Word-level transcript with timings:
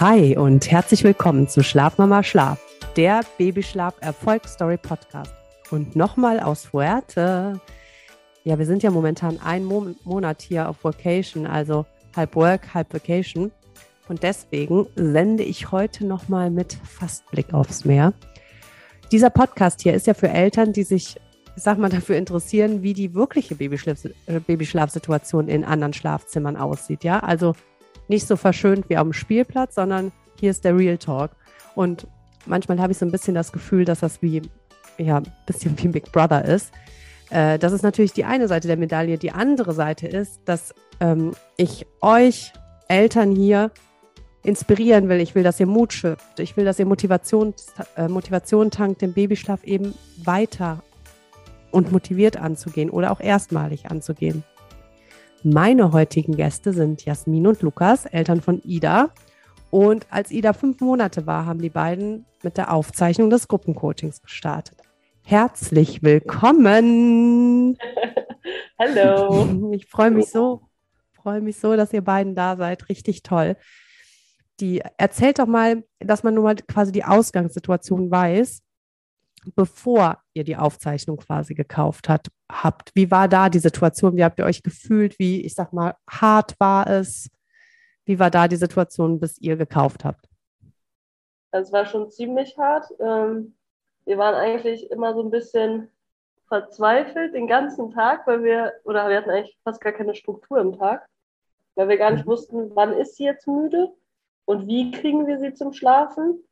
Hi 0.00 0.36
und 0.36 0.72
herzlich 0.72 1.04
willkommen 1.04 1.46
zu 1.46 1.62
Schlafmama 1.62 2.24
Schlaf, 2.24 2.58
der 2.96 3.20
Babyschlaf 3.38 3.94
Erfolgsstory 4.00 4.76
Podcast. 4.76 5.32
Und 5.70 5.94
nochmal 5.94 6.40
aus 6.40 6.66
Fuerte. 6.66 7.60
Ja, 8.42 8.58
wir 8.58 8.66
sind 8.66 8.82
ja 8.82 8.90
momentan 8.90 9.40
einen 9.40 9.64
Mo 9.64 9.94
Monat 10.02 10.42
hier 10.42 10.68
auf 10.68 10.82
Vacation, 10.82 11.46
also 11.46 11.86
halb 12.16 12.34
Work, 12.34 12.74
halb 12.74 12.92
Vacation. 12.92 13.52
Und 14.08 14.24
deswegen 14.24 14.88
sende 14.96 15.44
ich 15.44 15.70
heute 15.70 16.04
nochmal 16.04 16.50
mit 16.50 16.76
Fastblick 16.82 17.54
aufs 17.54 17.84
Meer. 17.84 18.14
Dieser 19.12 19.30
Podcast 19.30 19.80
hier 19.80 19.94
ist 19.94 20.08
ja 20.08 20.14
für 20.14 20.28
Eltern, 20.28 20.72
die 20.72 20.82
sich, 20.82 21.20
ich 21.54 21.62
sag 21.62 21.78
mal, 21.78 21.88
dafür 21.88 22.16
interessieren, 22.16 22.82
wie 22.82 22.94
die 22.94 23.14
wirkliche 23.14 23.54
Babyschlaf 23.54 24.00
Babyschlafsituation 24.48 25.46
in 25.46 25.64
anderen 25.64 25.92
Schlafzimmern 25.92 26.56
aussieht. 26.56 27.04
Ja, 27.04 27.20
also 27.20 27.54
nicht 28.08 28.26
so 28.26 28.36
verschönt 28.36 28.88
wie 28.88 28.96
am 28.96 29.12
Spielplatz, 29.12 29.74
sondern 29.74 30.12
hier 30.38 30.50
ist 30.50 30.64
der 30.64 30.76
Real 30.76 30.98
Talk. 30.98 31.32
Und 31.74 32.06
manchmal 32.46 32.78
habe 32.80 32.92
ich 32.92 32.98
so 32.98 33.06
ein 33.06 33.12
bisschen 33.12 33.34
das 33.34 33.52
Gefühl, 33.52 33.84
dass 33.84 34.00
das 34.00 34.22
wie, 34.22 34.42
ja, 34.98 35.18
ein 35.18 35.32
bisschen 35.46 35.76
wie 35.78 35.88
Big 35.88 36.12
Brother 36.12 36.44
ist. 36.44 36.72
Äh, 37.30 37.58
das 37.58 37.72
ist 37.72 37.82
natürlich 37.82 38.12
die 38.12 38.24
eine 38.24 38.48
Seite 38.48 38.68
der 38.68 38.76
Medaille. 38.76 39.18
Die 39.18 39.32
andere 39.32 39.72
Seite 39.72 40.06
ist, 40.06 40.40
dass 40.44 40.74
ähm, 41.00 41.32
ich 41.56 41.86
euch 42.00 42.52
Eltern 42.88 43.34
hier 43.34 43.70
inspirieren 44.42 45.08
will. 45.08 45.20
Ich 45.20 45.34
will, 45.34 45.42
dass 45.42 45.58
ihr 45.58 45.66
Mut 45.66 45.92
schöpft. 45.92 46.38
Ich 46.38 46.56
will, 46.56 46.64
dass 46.64 46.78
ihr 46.78 46.86
Motivation, 46.86 47.54
äh, 47.96 48.08
Motivation 48.08 48.70
tankt, 48.70 49.02
den 49.02 49.14
Babyschlaf 49.14 49.64
eben 49.64 49.94
weiter 50.22 50.82
und 51.70 51.90
motiviert 51.90 52.36
anzugehen 52.36 52.90
oder 52.90 53.10
auch 53.10 53.20
erstmalig 53.20 53.90
anzugehen. 53.90 54.44
Meine 55.46 55.92
heutigen 55.92 56.36
Gäste 56.36 56.72
sind 56.72 57.04
Jasmin 57.04 57.46
und 57.46 57.60
Lukas, 57.60 58.06
Eltern 58.06 58.40
von 58.40 58.62
Ida. 58.64 59.10
Und 59.70 60.06
als 60.08 60.30
Ida 60.30 60.54
fünf 60.54 60.80
Monate 60.80 61.26
war, 61.26 61.44
haben 61.44 61.60
die 61.60 61.68
beiden 61.68 62.24
mit 62.42 62.56
der 62.56 62.72
Aufzeichnung 62.72 63.28
des 63.28 63.46
Gruppencoachings 63.46 64.22
gestartet. 64.22 64.78
Herzlich 65.22 66.02
willkommen! 66.02 67.76
Hallo! 68.78 69.70
Ich 69.72 69.84
freue 69.84 70.12
mich 70.12 70.30
so, 70.30 70.62
freue 71.12 71.42
mich 71.42 71.58
so, 71.58 71.76
dass 71.76 71.92
ihr 71.92 72.02
beiden 72.02 72.34
da 72.34 72.56
seid. 72.56 72.88
Richtig 72.88 73.22
toll. 73.22 73.58
Die 74.60 74.80
erzählt 74.96 75.38
doch 75.40 75.46
mal, 75.46 75.84
dass 75.98 76.22
man 76.22 76.32
nun 76.32 76.44
mal 76.44 76.56
quasi 76.56 76.90
die 76.90 77.04
Ausgangssituation 77.04 78.10
weiß 78.10 78.62
bevor 79.54 80.18
ihr 80.32 80.44
die 80.44 80.56
Aufzeichnung 80.56 81.16
quasi 81.18 81.54
gekauft 81.54 82.08
hat, 82.08 82.28
habt. 82.50 82.90
Wie 82.94 83.10
war 83.10 83.28
da 83.28 83.48
die 83.48 83.58
Situation? 83.58 84.16
Wie 84.16 84.24
habt 84.24 84.38
ihr 84.38 84.44
euch 84.44 84.62
gefühlt? 84.62 85.18
Wie, 85.18 85.42
ich 85.42 85.54
sag 85.54 85.72
mal, 85.72 85.94
hart 86.08 86.54
war 86.58 86.86
es? 86.86 87.30
Wie 88.04 88.18
war 88.18 88.30
da 88.30 88.48
die 88.48 88.56
Situation, 88.56 89.20
bis 89.20 89.38
ihr 89.38 89.56
gekauft 89.56 90.04
habt? 90.04 90.28
Es 91.52 91.72
war 91.72 91.86
schon 91.86 92.10
ziemlich 92.10 92.56
hart. 92.58 92.86
Ähm, 93.00 93.54
wir 94.04 94.18
waren 94.18 94.34
eigentlich 94.34 94.90
immer 94.90 95.14
so 95.14 95.22
ein 95.22 95.30
bisschen 95.30 95.88
verzweifelt 96.48 97.34
den 97.34 97.46
ganzen 97.46 97.90
Tag, 97.90 98.26
weil 98.26 98.42
wir, 98.42 98.72
oder 98.84 99.08
wir 99.08 99.16
hatten 99.16 99.30
eigentlich 99.30 99.58
fast 99.64 99.80
gar 99.80 99.92
keine 99.92 100.14
Struktur 100.14 100.60
im 100.60 100.78
Tag, 100.78 101.06
weil 101.74 101.88
wir 101.88 101.96
gar 101.96 102.10
nicht 102.10 102.26
mhm. 102.26 102.30
wussten, 102.30 102.74
wann 102.74 102.92
ist 102.92 103.16
sie 103.16 103.24
jetzt 103.24 103.46
müde 103.46 103.92
und 104.44 104.66
wie 104.66 104.90
kriegen 104.90 105.26
wir 105.26 105.38
sie 105.38 105.54
zum 105.54 105.72
Schlafen 105.72 106.44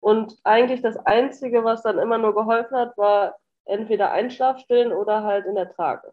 und 0.00 0.38
eigentlich 0.44 0.82
das 0.82 0.96
Einzige, 0.96 1.62
was 1.62 1.82
dann 1.82 1.98
immer 1.98 2.18
nur 2.18 2.34
geholfen 2.34 2.76
hat, 2.76 2.96
war 2.96 3.36
entweder 3.66 4.10
Einschlafstillen 4.10 4.92
oder 4.92 5.22
halt 5.22 5.46
in 5.46 5.54
der 5.54 5.72
Trage. 5.72 6.12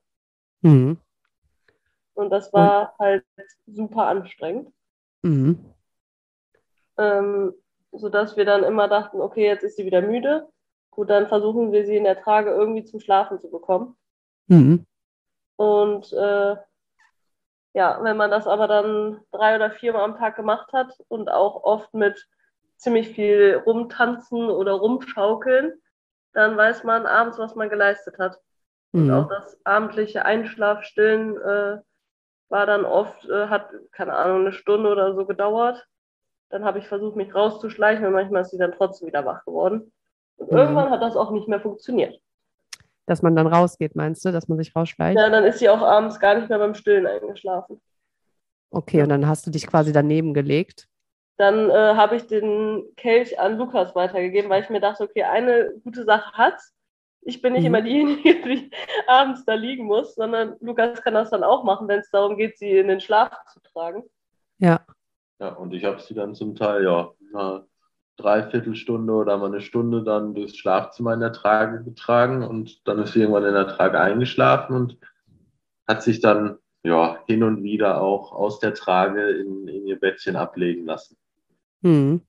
Mhm. 0.61 0.97
Und 2.13 2.29
das 2.29 2.51
war 2.51 2.93
Und? 2.93 2.99
halt 2.99 3.25
super 3.65 4.07
anstrengend. 4.07 4.73
Mhm. 5.21 5.73
Ähm, 6.97 7.53
sodass 7.91 8.35
wir 8.35 8.45
dann 8.45 8.63
immer 8.63 8.87
dachten, 8.87 9.21
okay, 9.21 9.45
jetzt 9.45 9.63
ist 9.63 9.77
sie 9.77 9.85
wieder 9.85 10.01
müde. 10.01 10.49
Gut, 10.91 11.09
dann 11.09 11.27
versuchen 11.27 11.71
wir 11.71 11.85
sie 11.85 11.95
in 11.95 12.03
der 12.03 12.21
Trage 12.21 12.49
irgendwie 12.51 12.83
zum 12.83 12.99
Schlafen 12.99 13.39
zu 13.39 13.49
bekommen. 13.49 13.95
Mhm. 14.47 14.85
Und 15.55 16.11
äh, 16.13 16.55
ja, 17.73 17.99
wenn 18.01 18.17
man 18.17 18.31
das 18.31 18.47
aber 18.47 18.67
dann 18.67 19.21
drei 19.31 19.55
oder 19.55 19.71
viermal 19.71 20.03
am 20.03 20.17
Tag 20.17 20.35
gemacht 20.35 20.73
hat 20.73 20.91
und 21.07 21.29
auch 21.29 21.63
oft 21.63 21.93
mit 21.93 22.27
ziemlich 22.77 23.09
viel 23.09 23.61
rumtanzen 23.65 24.49
oder 24.49 24.73
rumschaukeln, 24.73 25.73
dann 26.33 26.55
weiß 26.55 26.83
man 26.83 27.05
abends, 27.05 27.37
was 27.37 27.55
man 27.55 27.69
geleistet 27.69 28.19
hat. 28.19 28.39
Mhm. 28.91 29.01
Und 29.01 29.11
auch 29.11 29.29
das 29.29 29.59
abendliche 29.65 30.23
Einschlafstillen 30.23 31.37
äh, 31.37 31.77
war 32.49 32.65
dann 32.65 32.85
oft, 32.85 33.27
äh, 33.27 33.47
hat, 33.47 33.69
keine 33.91 34.13
Ahnung, 34.13 34.41
eine 34.41 34.53
Stunde 34.53 34.89
oder 34.89 35.15
so 35.15 35.25
gedauert. 35.25 35.85
Dann 36.49 36.63
habe 36.63 36.79
ich 36.79 36.87
versucht, 36.87 37.15
mich 37.15 37.33
rauszuschleichen 37.33 38.05
und 38.05 38.13
manchmal 38.13 38.43
ist 38.43 38.51
sie 38.51 38.57
dann 38.57 38.71
trotzdem 38.71 39.07
wieder 39.07 39.25
wach 39.25 39.43
geworden. 39.43 39.91
Und 40.37 40.51
mhm. 40.51 40.57
irgendwann 40.57 40.91
hat 40.91 41.01
das 41.01 41.17
auch 41.17 41.31
nicht 41.31 41.47
mehr 41.47 41.59
funktioniert. 41.59 42.19
Dass 43.05 43.21
man 43.21 43.35
dann 43.35 43.47
rausgeht, 43.47 43.95
meinst 43.95 44.23
du, 44.23 44.31
dass 44.31 44.47
man 44.47 44.57
sich 44.57 44.75
rausschleicht? 44.75 45.17
Ja, 45.17 45.29
dann 45.29 45.45
ist 45.45 45.59
sie 45.59 45.69
auch 45.69 45.81
abends 45.81 46.19
gar 46.19 46.35
nicht 46.35 46.49
mehr 46.49 46.59
beim 46.59 46.75
Stillen 46.75 47.07
eingeschlafen. 47.07 47.81
Okay, 48.69 49.01
und 49.01 49.09
dann 49.09 49.27
hast 49.27 49.47
du 49.47 49.51
dich 49.51 49.65
quasi 49.65 49.93
daneben 49.93 50.33
gelegt 50.33 50.87
dann 51.37 51.69
äh, 51.69 51.73
habe 51.73 52.15
ich 52.15 52.27
den 52.27 52.83
Kelch 52.95 53.39
an 53.39 53.57
Lukas 53.57 53.95
weitergegeben, 53.95 54.49
weil 54.49 54.63
ich 54.63 54.69
mir 54.69 54.81
dachte, 54.81 55.03
okay, 55.03 55.23
eine 55.23 55.71
gute 55.83 56.03
Sache 56.03 56.31
hat. 56.33 56.59
Ich 57.21 57.41
bin 57.41 57.53
nicht 57.53 57.61
mhm. 57.61 57.67
immer 57.67 57.81
diejenige, 57.81 58.41
die 58.45 58.71
abends 59.07 59.45
da 59.45 59.53
liegen 59.53 59.85
muss, 59.85 60.15
sondern 60.15 60.55
Lukas 60.59 61.01
kann 61.01 61.13
das 61.13 61.29
dann 61.29 61.43
auch 61.43 61.63
machen, 61.63 61.87
wenn 61.87 61.99
es 61.99 62.09
darum 62.09 62.37
geht, 62.37 62.57
sie 62.57 62.71
in 62.71 62.87
den 62.87 62.99
Schlaf 62.99 63.31
zu 63.53 63.59
tragen. 63.61 64.03
Ja. 64.57 64.81
Ja, 65.39 65.49
und 65.49 65.73
ich 65.73 65.85
habe 65.85 66.01
sie 66.01 66.15
dann 66.15 66.33
zum 66.33 66.55
Teil, 66.55 66.83
ja, 66.83 67.11
eine 67.31 67.67
Dreiviertelstunde 68.17 69.13
oder 69.13 69.37
mal 69.37 69.47
eine 69.47 69.61
Stunde 69.61 70.03
dann 70.03 70.33
durchs 70.33 70.57
Schlafzimmer 70.57 71.13
in 71.13 71.19
der 71.19 71.33
Trage 71.33 71.83
getragen 71.83 72.43
und 72.43 72.87
dann 72.87 72.97
ist 72.99 73.13
sie 73.13 73.19
irgendwann 73.19 73.45
in 73.45 73.53
der 73.53 73.67
Trage 73.67 73.99
eingeschlafen 73.99 74.75
und 74.75 74.97
hat 75.87 76.01
sich 76.01 76.19
dann 76.19 76.57
ja 76.83 77.19
hin 77.27 77.43
und 77.43 77.61
wieder 77.61 78.01
auch 78.01 78.31
aus 78.31 78.59
der 78.59 78.73
Trage 78.73 79.29
in, 79.29 79.67
in 79.67 79.85
ihr 79.85 79.99
Bettchen 79.99 80.35
ablegen 80.35 80.85
lassen. 80.85 81.15
Hm. 81.83 82.21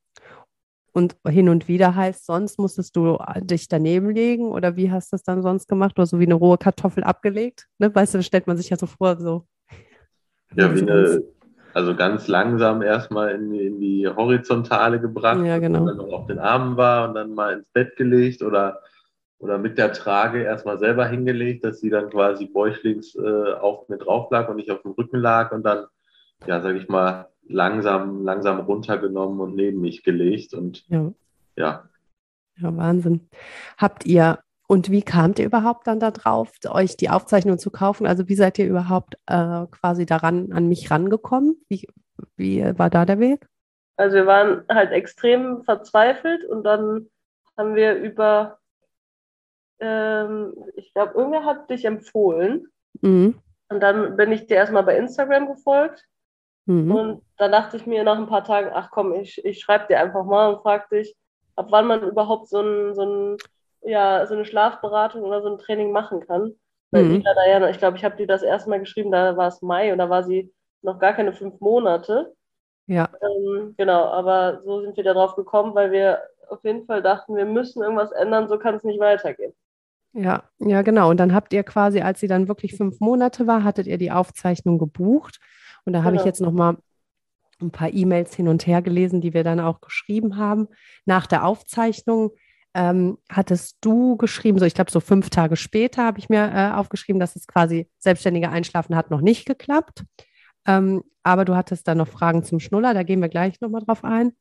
Und 0.93 1.17
hin 1.29 1.49
und 1.49 1.69
wieder 1.69 1.95
heißt, 1.95 2.27
sonst 2.27 2.59
musstest 2.59 2.97
du 2.97 3.19
dich 3.41 3.69
daneben 3.69 4.11
legen 4.11 4.51
oder 4.51 4.75
wie 4.75 4.91
hast 4.91 5.13
du 5.13 5.15
das 5.15 5.23
dann 5.23 5.43
sonst 5.43 5.69
gemacht? 5.69 5.97
Oder 5.97 6.07
so 6.07 6.19
wie 6.19 6.25
eine 6.25 6.35
rohe 6.35 6.59
Kartoffel 6.59 7.05
abgelegt? 7.05 7.69
Ne? 7.79 7.95
Weißt 7.95 8.15
du, 8.15 8.23
stellt 8.23 8.47
man 8.47 8.57
sich 8.57 8.71
ja 8.71 8.77
so 8.77 8.87
vor, 8.87 9.17
so. 9.21 9.47
Ja, 10.57 10.75
wie 10.75 10.83
eine, 10.83 11.23
also 11.75 11.95
ganz 11.95 12.27
langsam 12.27 12.83
erstmal 12.83 13.31
in, 13.31 13.55
in 13.55 13.81
die 13.81 14.09
Horizontale 14.09 15.01
gebracht, 15.01 15.45
ja, 15.45 15.59
genau. 15.59 15.83
und 15.83 15.87
dann 15.87 15.97
noch 15.99 16.13
auf 16.13 16.27
den 16.27 16.41
Armen 16.41 16.77
war 16.77 17.09
und 17.09 17.15
dann 17.15 17.35
mal 17.35 17.53
ins 17.53 17.69
Bett 17.69 17.95
gelegt 17.97 18.43
oder, 18.43 18.81
oder 19.39 19.59
mit 19.59 19.79
der 19.79 19.93
Trage 19.93 20.43
erstmal 20.43 20.79
selber 20.79 21.07
hingelegt, 21.07 21.65
dass 21.65 21.79
sie 21.79 21.91
dann 21.91 22.11
quasi 22.11 22.47
bäuchlings 22.47 23.15
äh, 23.15 23.53
auf 23.53 23.89
mir 23.89 23.99
drauf 23.99 24.31
lag 24.33 24.49
und 24.49 24.59
ich 24.59 24.73
auf 24.73 24.83
dem 24.83 24.93
Rücken 24.93 25.19
lag 25.19 25.53
und 25.53 25.63
dann, 25.63 25.87
ja, 26.47 26.61
sag 26.61 26.75
ich 26.75 26.89
mal, 26.89 27.29
langsam, 27.49 28.25
langsam 28.25 28.61
runtergenommen 28.61 29.41
und 29.41 29.55
neben 29.55 29.81
mich 29.81 30.03
gelegt. 30.03 30.55
Und 30.55 30.87
ja. 30.89 31.13
ja. 31.57 31.89
Ja, 32.57 32.77
Wahnsinn. 32.77 33.29
Habt 33.77 34.07
ihr 34.07 34.39
und 34.71 34.91
wie 34.91 35.03
kamt 35.03 35.39
ihr 35.39 35.47
überhaupt 35.47 35.87
dann 35.87 35.99
darauf, 35.99 36.53
euch 36.69 36.97
die 36.97 37.09
Aufzeichnung 37.09 37.59
zu 37.59 37.71
kaufen? 37.71 38.07
Also 38.07 38.29
wie 38.29 38.35
seid 38.35 38.59
ihr 38.59 38.67
überhaupt 38.67 39.15
äh, 39.27 39.65
quasi 39.71 40.05
daran 40.05 40.53
an 40.53 40.69
mich 40.69 40.91
rangekommen? 40.91 41.57
Wie, 41.71 41.89
wie 42.37 42.79
war 42.79 42.91
da 42.91 43.07
der 43.07 43.19
Weg? 43.19 43.47
Also 43.97 44.17
wir 44.17 44.27
waren 44.27 44.65
halt 44.69 44.93
extrem 44.93 45.63
verzweifelt 45.65 46.45
und 46.45 46.65
dann 46.65 47.09
haben 47.57 47.75
wir 47.77 47.95
über, 47.95 48.59
ähm, 49.81 50.53
ich 50.77 50.93
glaube, 50.93 51.15
irgendwer 51.15 51.47
hat 51.47 51.71
dich 51.71 51.87
empfohlen. 51.87 52.69
Mhm. 53.01 53.37
Und 53.71 53.81
dann 53.81 54.17
bin 54.17 54.33
ich 54.33 54.47
dir 54.47 54.57
erstmal 54.57 54.85
bei 54.85 54.99
Instagram 54.99 55.49
gefolgt 55.49 56.07
Mhm. 56.69 56.95
Und 56.95 57.23
dann 57.39 57.51
dachte 57.51 57.79
ich 57.79 57.87
mir 57.87 58.05
nach 58.05 58.19
ein 58.19 58.27
paar 58.27 58.45
Tagen, 58.45 58.71
ach 58.75 58.91
komm, 58.91 59.15
ich, 59.15 59.43
ich 59.45 59.59
schreibe 59.59 59.87
dir 59.89 60.01
einfach 60.01 60.25
mal 60.25 60.53
und 60.53 60.63
frage 60.63 60.85
dich, 60.93 61.17
ab 61.57 61.69
wann 61.71 61.87
man 61.87 62.03
überhaupt 62.03 62.49
so, 62.49 62.61
ein, 62.61 62.95
so, 62.95 63.03
ein, 63.03 63.37
ja, 63.83 64.27
so 64.27 64.35
eine 64.35 64.45
Schlafberatung 64.45 65.23
oder 65.23 65.41
so 65.41 65.49
ein 65.49 65.59
Training 65.59 65.93
machen 65.93 66.21
kann. 66.21 66.53
Weil 66.91 67.05
mhm. 67.05 67.23
Diana, 67.23 67.71
ich 67.71 67.79
glaube, 67.79 67.97
ich 67.97 68.05
habe 68.05 68.17
dir 68.17 68.27
das 68.27 68.43
erste 68.43 68.69
Mal 68.69 68.81
geschrieben, 68.81 69.11
da 69.11 69.37
war 69.37 69.49
es 69.49 69.63
Mai 69.63 69.93
und 69.93 69.99
da 69.99 70.11
war 70.11 70.23
sie 70.23 70.53
noch 70.83 70.99
gar 70.99 71.15
keine 71.15 71.33
fünf 71.33 71.59
Monate. 71.61 72.35
Ja. 72.87 73.09
Ähm, 73.23 73.75
genau, 73.79 74.05
aber 74.05 74.61
so 74.63 74.83
sind 74.83 74.97
wir 74.97 75.05
darauf 75.05 75.37
gekommen, 75.37 75.75
weil 75.75 75.91
wir 75.91 76.21
auf 76.51 76.63
jeden 76.65 76.85
Fall 76.85 77.03
dachten, 77.03 77.35
wir 77.35 77.47
müssen 77.47 77.83
irgendwas 77.83 78.13
ändern, 78.13 78.49
so 78.49 78.59
kann 78.59 78.75
es 78.75 78.85
nicht 78.85 79.01
weitergehen. 79.01 79.55
Ja, 80.13 80.43
ja, 80.59 80.83
genau. 80.83 81.11
Und 81.11 81.19
dann 81.19 81.35
habt 81.35 81.53
ihr 81.53 81.63
quasi, 81.63 82.01
als 82.01 82.21
sie 82.21 82.29
dann 82.29 82.49
wirklich 82.49 82.77
fünf 82.77 83.01
Monate 83.01 83.47
war, 83.47 83.65
hattet 83.65 83.87
ihr 83.87 83.99
die 83.99 84.11
Aufzeichnung 84.11 84.79
gebucht. 84.79 85.39
Und 85.89 85.95
da 85.95 86.01
habe 86.01 86.11
genau. 86.11 86.21
ich 86.21 86.27
jetzt 86.27 86.43
noch 86.43 86.53
mal 86.53 86.77
ein 87.63 87.71
paar 87.71 87.91
E-Mails 87.91 88.35
hin 88.35 88.47
und 88.47 88.67
her 88.67 88.83
gelesen, 88.83 89.23
die 89.23 89.33
wir 89.33 89.43
dann 89.43 89.59
auch 89.59 89.81
geschrieben 89.81 90.37
haben. 90.37 90.69
Nach 91.07 91.27
der 91.27 91.47
Aufzeichnung 91.47 92.33
ähm, 92.75 93.17
hattest 93.31 93.79
du 93.81 94.19
geschrieben, 94.19 94.59
so 94.59 94.67
ich 94.67 94.75
glaube, 94.75 94.91
so 94.91 95.01
fünf 95.01 95.31
Tage 95.31 95.57
später 95.57 96.05
habe 96.05 96.19
ich 96.19 96.29
mir 96.29 96.53
äh, 96.53 96.73
aufgeschrieben, 96.73 97.19
dass 97.19 97.37
es 97.37 97.47
quasi 97.47 97.89
selbstständige 97.97 98.51
Einschlafen 98.51 98.95
hat 98.97 99.11
noch 99.11 99.23
nicht 99.23 99.47
geklappt. 99.47 100.05
Ähm, 100.67 101.05
aber 101.23 101.47
du 101.47 101.57
hattest 101.57 101.89
da 101.89 101.95
noch 101.95 102.09
Fragen 102.09 102.45
zum 102.45 102.61
Schnuller, 102.61 102.93
da 102.93 103.03
gehen 103.03 103.23
wir 103.23 103.31
gleich 103.31 103.59
nochmal 103.63 103.81
drauf 103.81 104.05
ein. 104.05 104.33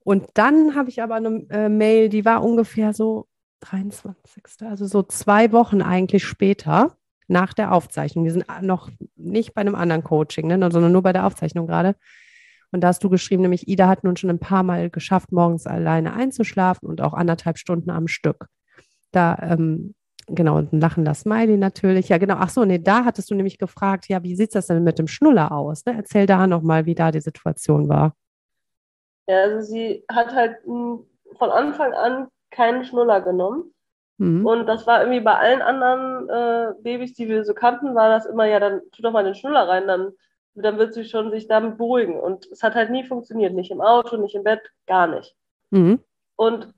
Und 0.00 0.26
dann 0.34 0.74
habe 0.74 0.88
ich 0.88 1.04
aber 1.04 1.14
eine 1.14 1.46
äh, 1.50 1.68
Mail, 1.68 2.08
die 2.08 2.24
war 2.24 2.42
ungefähr 2.42 2.94
so 2.94 3.28
23. 3.60 4.42
Also 4.62 4.86
so 4.86 5.04
zwei 5.04 5.52
Wochen 5.52 5.82
eigentlich 5.82 6.24
später 6.24 6.96
nach 7.30 7.54
der 7.54 7.72
Aufzeichnung. 7.72 8.24
Wir 8.24 8.32
sind 8.32 8.46
noch 8.62 8.90
nicht 9.16 9.54
bei 9.54 9.60
einem 9.60 9.74
anderen 9.74 10.02
Coaching, 10.02 10.48
ne, 10.48 10.58
sondern 10.70 10.92
nur 10.92 11.02
bei 11.02 11.12
der 11.12 11.26
Aufzeichnung 11.26 11.66
gerade. 11.66 11.94
Und 12.72 12.82
da 12.82 12.88
hast 12.88 13.02
du 13.02 13.08
geschrieben, 13.08 13.42
nämlich 13.42 13.68
Ida 13.68 13.88
hat 13.88 14.04
nun 14.04 14.16
schon 14.16 14.30
ein 14.30 14.38
paar 14.38 14.62
Mal 14.62 14.90
geschafft, 14.90 15.32
morgens 15.32 15.66
alleine 15.66 16.14
einzuschlafen 16.14 16.88
und 16.88 17.00
auch 17.00 17.14
anderthalb 17.14 17.58
Stunden 17.58 17.90
am 17.90 18.08
Stück. 18.08 18.46
Da, 19.12 19.38
ähm, 19.42 19.94
genau, 20.26 20.58
und 20.58 20.72
ein 20.72 20.80
lachender 20.80 21.14
Smiley 21.14 21.56
natürlich. 21.56 22.08
Ja, 22.08 22.18
genau. 22.18 22.36
Ach 22.38 22.50
so, 22.50 22.64
nee, 22.64 22.78
da 22.78 23.04
hattest 23.04 23.30
du 23.30 23.34
nämlich 23.34 23.58
gefragt, 23.58 24.08
ja, 24.08 24.22
wie 24.22 24.36
sieht 24.36 24.54
das 24.54 24.66
denn 24.66 24.84
mit 24.84 24.98
dem 24.98 25.08
Schnuller 25.08 25.52
aus? 25.52 25.84
Ne? 25.86 25.94
Erzähl 25.96 26.26
da 26.26 26.46
nochmal, 26.46 26.86
wie 26.86 26.94
da 26.94 27.10
die 27.10 27.20
Situation 27.20 27.88
war. 27.88 28.14
Ja, 29.28 29.42
also 29.42 29.60
sie 29.60 30.04
hat 30.10 30.34
halt 30.34 30.56
hm, 30.64 31.04
von 31.38 31.50
Anfang 31.50 31.92
an 31.92 32.28
keinen 32.50 32.84
Schnuller 32.84 33.20
genommen. 33.20 33.72
Mhm. 34.20 34.44
Und 34.44 34.66
das 34.66 34.86
war 34.86 35.00
irgendwie 35.00 35.20
bei 35.20 35.34
allen 35.34 35.62
anderen 35.62 36.28
äh, 36.28 36.74
Babys, 36.82 37.14
die 37.14 37.26
wir 37.26 37.42
so 37.42 37.54
kannten, 37.54 37.94
war 37.94 38.10
das 38.10 38.26
immer, 38.26 38.44
ja, 38.44 38.60
dann 38.60 38.82
tu 38.92 39.00
doch 39.00 39.12
mal 39.12 39.24
den 39.24 39.34
Schnuller 39.34 39.66
rein, 39.66 39.86
dann, 39.86 40.12
dann 40.54 40.76
wird 40.76 40.92
sie 40.92 41.06
schon 41.06 41.30
sich 41.30 41.48
damit 41.48 41.78
beruhigen. 41.78 42.20
Und 42.20 42.44
es 42.52 42.62
hat 42.62 42.74
halt 42.74 42.90
nie 42.90 43.02
funktioniert, 43.02 43.54
nicht 43.54 43.70
im 43.70 43.80
Auto, 43.80 44.18
nicht 44.18 44.34
im 44.34 44.44
Bett, 44.44 44.60
gar 44.86 45.06
nicht. 45.06 45.34
Mhm. 45.70 46.00
Und 46.36 46.68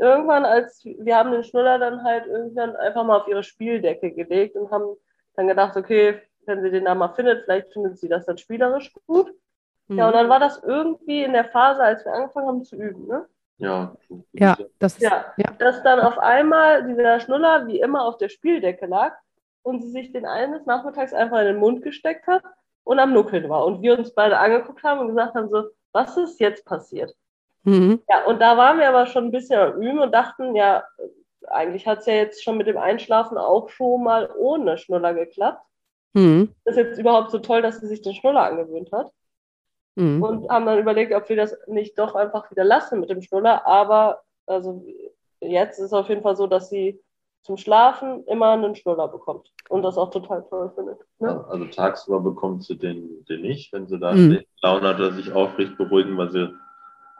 irgendwann, 0.00 0.44
als 0.44 0.84
wir 0.84 1.16
haben 1.16 1.30
den 1.30 1.44
Schnuller 1.44 1.78
dann 1.78 2.02
halt 2.02 2.26
irgendwann 2.26 2.74
einfach 2.74 3.04
mal 3.04 3.20
auf 3.20 3.28
ihre 3.28 3.44
Spieldecke 3.44 4.10
gelegt 4.10 4.56
und 4.56 4.72
haben 4.72 4.96
dann 5.36 5.46
gedacht, 5.46 5.76
okay, 5.76 6.20
wenn 6.46 6.60
sie 6.60 6.72
den 6.72 6.86
da 6.86 6.96
mal 6.96 7.14
findet, 7.14 7.44
vielleicht 7.44 7.72
findet 7.72 8.00
sie 8.00 8.08
das 8.08 8.26
dann 8.26 8.36
spielerisch 8.36 8.92
gut. 9.06 9.32
Mhm. 9.86 9.96
Ja, 9.96 10.08
und 10.08 10.14
dann 10.14 10.28
war 10.28 10.40
das 10.40 10.60
irgendwie 10.64 11.22
in 11.22 11.34
der 11.34 11.44
Phase, 11.44 11.84
als 11.84 12.04
wir 12.04 12.14
angefangen 12.14 12.48
haben 12.48 12.64
zu 12.64 12.74
üben, 12.74 13.06
ne? 13.06 13.26
Ja, 13.60 13.94
ja, 14.32 14.56
das 14.78 14.94
ist, 14.94 15.02
ja, 15.02 15.26
ja. 15.36 15.50
Dass 15.58 15.82
dann 15.82 16.00
auf 16.00 16.18
einmal 16.18 16.84
dieser 16.86 17.20
Schnuller 17.20 17.66
wie 17.66 17.80
immer 17.80 18.04
auf 18.04 18.16
der 18.16 18.30
Spieldecke 18.30 18.86
lag 18.86 19.12
und 19.62 19.82
sie 19.82 19.90
sich 19.90 20.12
den 20.12 20.24
eines 20.24 20.64
Nachmittags 20.64 21.12
einfach 21.12 21.40
in 21.40 21.46
den 21.46 21.58
Mund 21.58 21.82
gesteckt 21.82 22.26
hat 22.26 22.42
und 22.84 22.98
am 22.98 23.12
Nuckeln 23.12 23.48
war. 23.50 23.66
Und 23.66 23.82
wir 23.82 23.98
uns 23.98 24.14
beide 24.14 24.38
angeguckt 24.38 24.82
haben 24.82 25.00
und 25.00 25.08
gesagt 25.08 25.34
haben: 25.34 25.50
so, 25.50 25.64
was 25.92 26.16
ist 26.16 26.40
jetzt 26.40 26.64
passiert? 26.64 27.14
Mhm. 27.64 28.00
Ja, 28.08 28.24
und 28.24 28.40
da 28.40 28.56
waren 28.56 28.78
wir 28.78 28.88
aber 28.88 29.06
schon 29.06 29.26
ein 29.26 29.30
bisschen 29.30 29.58
am 29.58 29.82
Üben 29.82 29.98
und 29.98 30.12
dachten, 30.12 30.56
ja, 30.56 30.84
eigentlich 31.48 31.86
hat 31.86 31.98
es 31.98 32.06
ja 32.06 32.14
jetzt 32.14 32.42
schon 32.42 32.56
mit 32.56 32.66
dem 32.66 32.78
Einschlafen 32.78 33.36
auch 33.36 33.68
schon 33.68 34.02
mal 34.02 34.30
ohne 34.38 34.78
Schnuller 34.78 35.12
geklappt. 35.12 35.62
Mhm. 36.14 36.54
Das 36.64 36.76
ist 36.76 36.84
jetzt 36.86 36.98
überhaupt 36.98 37.30
so 37.30 37.38
toll, 37.38 37.60
dass 37.60 37.80
sie 37.80 37.86
sich 37.86 38.00
den 38.00 38.14
Schnuller 38.14 38.42
angewöhnt 38.42 38.90
hat. 38.92 39.12
Mhm. 39.96 40.22
Und 40.22 40.48
haben 40.48 40.66
dann 40.66 40.78
überlegt, 40.78 41.14
ob 41.14 41.28
wir 41.28 41.36
das 41.36 41.56
nicht 41.66 41.98
doch 41.98 42.14
einfach 42.14 42.50
wieder 42.50 42.64
lassen 42.64 43.00
mit 43.00 43.10
dem 43.10 43.22
Schnuller. 43.22 43.66
Aber 43.66 44.20
also 44.46 44.84
jetzt 45.40 45.78
ist 45.78 45.86
es 45.86 45.92
auf 45.92 46.08
jeden 46.08 46.22
Fall 46.22 46.36
so, 46.36 46.46
dass 46.46 46.70
sie 46.70 47.00
zum 47.42 47.56
Schlafen 47.56 48.24
immer 48.26 48.50
einen 48.50 48.76
Schnuller 48.76 49.08
bekommt 49.08 49.50
und 49.68 49.82
das 49.82 49.96
auch 49.96 50.10
total 50.10 50.44
toll 50.48 50.70
findet. 50.74 50.98
Ne? 51.18 51.44
also 51.48 51.64
tagsüber 51.66 52.20
bekommt 52.20 52.64
sie 52.64 52.76
den, 52.76 53.24
den 53.28 53.40
nicht, 53.42 53.72
wenn 53.72 53.86
sie 53.86 53.98
da 53.98 54.12
mhm. 54.12 54.40
Laune 54.62 54.88
hat 54.88 54.96
oder 54.96 55.12
sich 55.12 55.32
aufricht, 55.32 55.76
beruhigen 55.78 56.18
weil 56.18 56.30
sie 56.30 56.54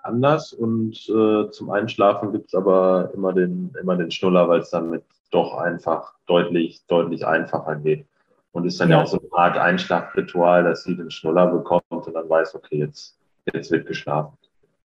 anders. 0.02 0.52
Und 0.52 1.08
äh, 1.08 1.50
zum 1.50 1.70
Einschlafen 1.70 2.32
gibt 2.32 2.48
es 2.48 2.54
aber 2.54 3.10
immer 3.14 3.32
den, 3.32 3.74
immer 3.80 3.96
den 3.96 4.10
Schnuller, 4.10 4.48
weil 4.48 4.60
es 4.60 4.70
damit 4.70 5.04
doch 5.30 5.54
einfach 5.54 6.14
deutlich, 6.26 6.84
deutlich 6.86 7.26
einfacher 7.26 7.76
geht. 7.76 8.06
Und 8.52 8.66
ist 8.66 8.80
dann 8.80 8.90
ja, 8.90 8.96
ja 8.96 9.02
auch 9.02 9.06
so 9.06 9.20
eine 9.20 9.32
Art 9.32 9.56
Einschlafritual, 9.56 10.64
dass 10.64 10.84
sie 10.84 10.96
den 10.96 11.10
Schnuller 11.10 11.46
bekommt 11.46 11.84
und 11.90 12.12
dann 12.12 12.28
weiß, 12.28 12.54
okay, 12.56 12.78
jetzt, 12.78 13.16
jetzt 13.52 13.70
wird 13.70 13.86
geschlafen. 13.86 14.36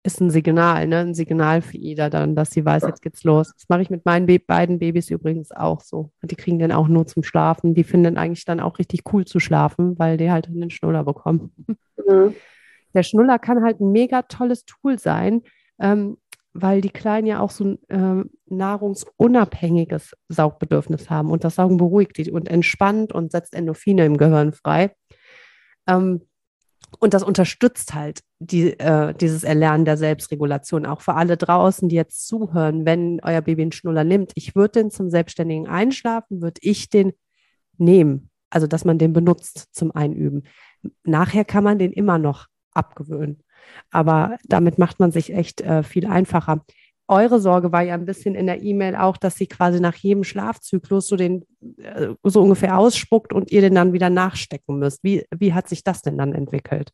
Ist 0.04 0.20
ein 0.20 0.30
Signal, 0.30 0.86
ne? 0.86 0.98
Ein 0.98 1.14
Signal 1.14 1.62
für 1.62 1.76
Ida 1.76 2.08
dann, 2.08 2.36
dass 2.36 2.52
sie 2.52 2.64
weiß, 2.64 2.82
ja. 2.82 2.88
jetzt 2.90 3.02
geht's 3.02 3.24
los. 3.24 3.52
Das 3.52 3.68
mache 3.68 3.82
ich 3.82 3.90
mit 3.90 4.04
meinen 4.04 4.26
Be 4.26 4.38
beiden 4.38 4.78
Babys 4.78 5.10
übrigens 5.10 5.50
auch 5.50 5.80
so. 5.80 6.12
Die 6.22 6.36
kriegen 6.36 6.60
den 6.60 6.70
auch 6.70 6.86
nur 6.86 7.08
zum 7.08 7.24
Schlafen. 7.24 7.74
Die 7.74 7.82
finden 7.82 8.16
eigentlich 8.16 8.44
dann 8.44 8.60
auch 8.60 8.78
richtig 8.78 9.02
cool 9.12 9.24
zu 9.24 9.40
schlafen, 9.40 9.98
weil 9.98 10.16
die 10.16 10.30
halt 10.30 10.46
den 10.46 10.70
Schnuller 10.70 11.02
bekommen. 11.02 11.52
Mhm. 12.06 12.34
Der 12.94 13.02
Schnuller 13.02 13.40
kann 13.40 13.64
halt 13.64 13.80
ein 13.80 13.90
mega 13.90 14.22
tolles 14.22 14.64
Tool 14.64 14.98
sein, 14.98 15.42
ähm, 15.80 16.18
weil 16.60 16.80
die 16.80 16.90
Kleinen 16.90 17.26
ja 17.26 17.40
auch 17.40 17.50
so 17.50 17.64
ein 17.64 17.78
ähm, 17.88 18.30
nahrungsunabhängiges 18.46 20.14
Saugbedürfnis 20.28 21.10
haben 21.10 21.30
und 21.30 21.44
das 21.44 21.56
Saugen 21.56 21.76
beruhigt 21.76 22.16
die 22.18 22.30
und 22.30 22.48
entspannt 22.48 23.12
und 23.12 23.32
setzt 23.32 23.54
Endorphine 23.54 24.04
im 24.04 24.16
Gehirn 24.16 24.52
frei. 24.52 24.94
Ähm, 25.86 26.22
und 26.98 27.14
das 27.14 27.22
unterstützt 27.22 27.94
halt 27.94 28.20
die, 28.38 28.78
äh, 28.78 29.12
dieses 29.14 29.44
Erlernen 29.44 29.84
der 29.84 29.96
Selbstregulation. 29.96 30.86
Auch 30.86 31.00
für 31.00 31.14
alle 31.14 31.36
draußen, 31.36 31.88
die 31.88 31.96
jetzt 31.96 32.26
zuhören, 32.26 32.86
wenn 32.86 33.20
euer 33.22 33.42
Baby 33.42 33.62
einen 33.62 33.72
Schnuller 33.72 34.04
nimmt. 34.04 34.32
Ich 34.34 34.54
würde 34.54 34.80
den 34.80 34.90
zum 34.90 35.10
selbstständigen 35.10 35.66
Einschlafen, 35.66 36.40
würde 36.40 36.60
ich 36.62 36.88
den 36.88 37.12
nehmen. 37.76 38.30
Also, 38.50 38.66
dass 38.66 38.84
man 38.84 38.98
den 38.98 39.12
benutzt 39.12 39.68
zum 39.72 39.90
Einüben. 39.94 40.44
Nachher 41.04 41.44
kann 41.44 41.64
man 41.64 41.78
den 41.78 41.92
immer 41.92 42.18
noch 42.18 42.46
abgewöhnen. 42.72 43.42
Aber 43.90 44.36
damit 44.44 44.78
macht 44.78 45.00
man 45.00 45.12
sich 45.12 45.32
echt 45.32 45.60
äh, 45.60 45.82
viel 45.82 46.06
einfacher. 46.06 46.64
Eure 47.08 47.40
Sorge 47.40 47.70
war 47.70 47.82
ja 47.82 47.94
ein 47.94 48.04
bisschen 48.04 48.34
in 48.34 48.46
der 48.46 48.62
E-Mail 48.62 48.96
auch, 48.96 49.16
dass 49.16 49.36
sie 49.36 49.46
quasi 49.46 49.80
nach 49.80 49.94
jedem 49.94 50.24
Schlafzyklus 50.24 51.06
so 51.06 51.16
den 51.16 51.44
äh, 51.78 52.14
so 52.24 52.42
ungefähr 52.42 52.78
ausspuckt 52.78 53.32
und 53.32 53.52
ihr 53.52 53.60
den 53.60 53.74
dann 53.74 53.92
wieder 53.92 54.10
nachstecken 54.10 54.78
müsst. 54.78 55.04
Wie, 55.04 55.24
wie 55.34 55.54
hat 55.54 55.68
sich 55.68 55.84
das 55.84 56.02
denn 56.02 56.18
dann 56.18 56.32
entwickelt? 56.34 56.90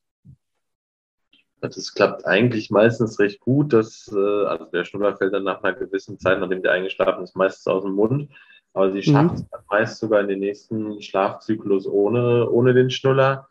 Das 1.62 1.94
klappt 1.94 2.26
eigentlich 2.26 2.70
meistens 2.70 3.18
recht 3.20 3.40
gut. 3.40 3.72
Dass, 3.72 4.12
äh, 4.14 4.44
also 4.46 4.64
der 4.66 4.84
Schnuller 4.84 5.16
fällt 5.16 5.32
dann 5.32 5.44
nach 5.44 5.62
einer 5.62 5.74
gewissen 5.74 6.18
Zeit, 6.18 6.40
nachdem 6.40 6.62
der 6.62 6.72
eingeschlafen 6.72 7.24
ist, 7.24 7.36
meistens 7.36 7.66
aus 7.68 7.84
dem 7.84 7.92
Mund. 7.92 8.30
Aber 8.74 8.92
sie 8.92 9.02
schafft 9.02 9.38
mhm. 9.38 9.46
es 9.50 9.64
meist 9.70 9.98
sogar 9.98 10.20
in 10.20 10.28
den 10.28 10.40
nächsten 10.40 11.00
Schlafzyklus 11.00 11.86
ohne, 11.86 12.50
ohne 12.50 12.74
den 12.74 12.90
Schnuller. 12.90 13.48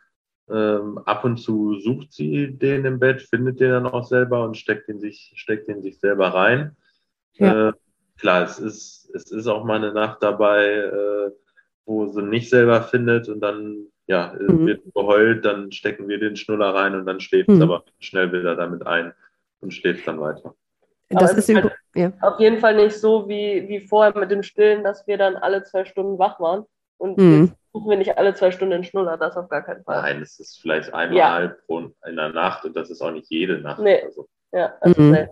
Ähm, 0.52 1.00
ab 1.06 1.24
und 1.24 1.38
zu 1.38 1.80
sucht 1.80 2.12
sie 2.12 2.52
den 2.52 2.84
im 2.84 3.00
Bett, 3.00 3.22
findet 3.22 3.60
den 3.60 3.70
dann 3.70 3.88
auch 3.88 4.04
selber 4.04 4.44
und 4.44 4.58
steckt 4.58 4.90
den 4.90 5.00
sich, 5.00 5.32
steckt 5.36 5.68
den 5.68 5.82
sich 5.82 6.00
selber 6.00 6.30
rein. 6.30 6.76
Ja. 7.36 7.70
Äh, 7.70 7.74
klar, 8.20 8.44
es 8.44 8.60
ist, 8.60 9.10
es 9.14 9.32
ist 9.32 9.48
auch 9.48 9.64
mal 9.64 9.78
eine 9.78 9.94
Nacht 9.94 10.22
dabei, 10.22 10.66
äh, 10.66 11.32
wo 11.86 12.08
sie 12.08 12.24
nicht 12.24 12.50
selber 12.50 12.82
findet 12.82 13.30
und 13.30 13.40
dann 13.40 13.88
ja, 14.08 14.36
mhm. 14.38 14.66
wird 14.66 14.82
geheult, 14.94 15.46
dann 15.46 15.72
stecken 15.72 16.10
wir 16.10 16.20
den 16.20 16.36
Schnuller 16.36 16.76
rein 16.76 16.96
und 16.96 17.06
dann 17.06 17.22
schläft 17.22 17.48
mhm. 17.48 17.56
es 17.56 17.62
aber 17.62 17.86
schnell 18.00 18.34
wieder 18.34 18.56
damit 18.56 18.86
ein 18.86 19.14
und 19.62 19.74
schläft 19.74 20.06
dann 20.08 20.20
weiter. 20.20 20.54
Das 21.10 21.34
ist 21.34 21.54
halt 21.54 21.72
ja. 21.96 22.12
auf 22.22 22.40
jeden 22.40 22.60
Fall 22.60 22.76
nicht 22.76 22.98
so 22.98 23.28
wie, 23.30 23.68
wie 23.70 23.80
vorher 23.80 24.18
mit 24.18 24.32
dem 24.32 24.44
Stillen, 24.44 24.84
dass 24.84 25.08
wir 25.08 25.18
dann 25.18 25.36
alle 25.36 25.64
zwei 25.64 25.86
Stunden 25.86 26.20
wach 26.20 26.40
waren. 26.40 26.66
Und 26.98 27.18
mhm 27.18 27.52
suchen 27.74 27.90
wir 27.90 27.98
nicht 27.98 28.18
alle 28.18 28.34
zwei 28.34 28.52
Stunden 28.52 28.74
einen 28.74 28.84
Schnuller, 28.84 29.18
das 29.18 29.38
auf 29.38 29.50
gar 29.50 29.64
keinen 29.64 29.84
Fall. 29.84 30.02
Nein, 30.02 30.22
es 30.22 30.40
ist 30.40 30.60
vielleicht 30.62 30.94
einmal 30.94 31.18
ja. 31.18 31.56
pro 31.66 31.80
in 31.80 32.16
der 32.16 32.30
Nacht 32.30 32.66
und 32.66 32.76
das 32.76 32.90
ist 32.90 33.02
auch 33.02 33.12
nicht 33.12 33.30
jede 33.30 33.60
Nacht. 33.60 33.80
Nee. 33.80 34.02
Also. 34.04 34.28
Ja, 34.52 34.74
also 34.82 35.02
mhm. 35.02 35.28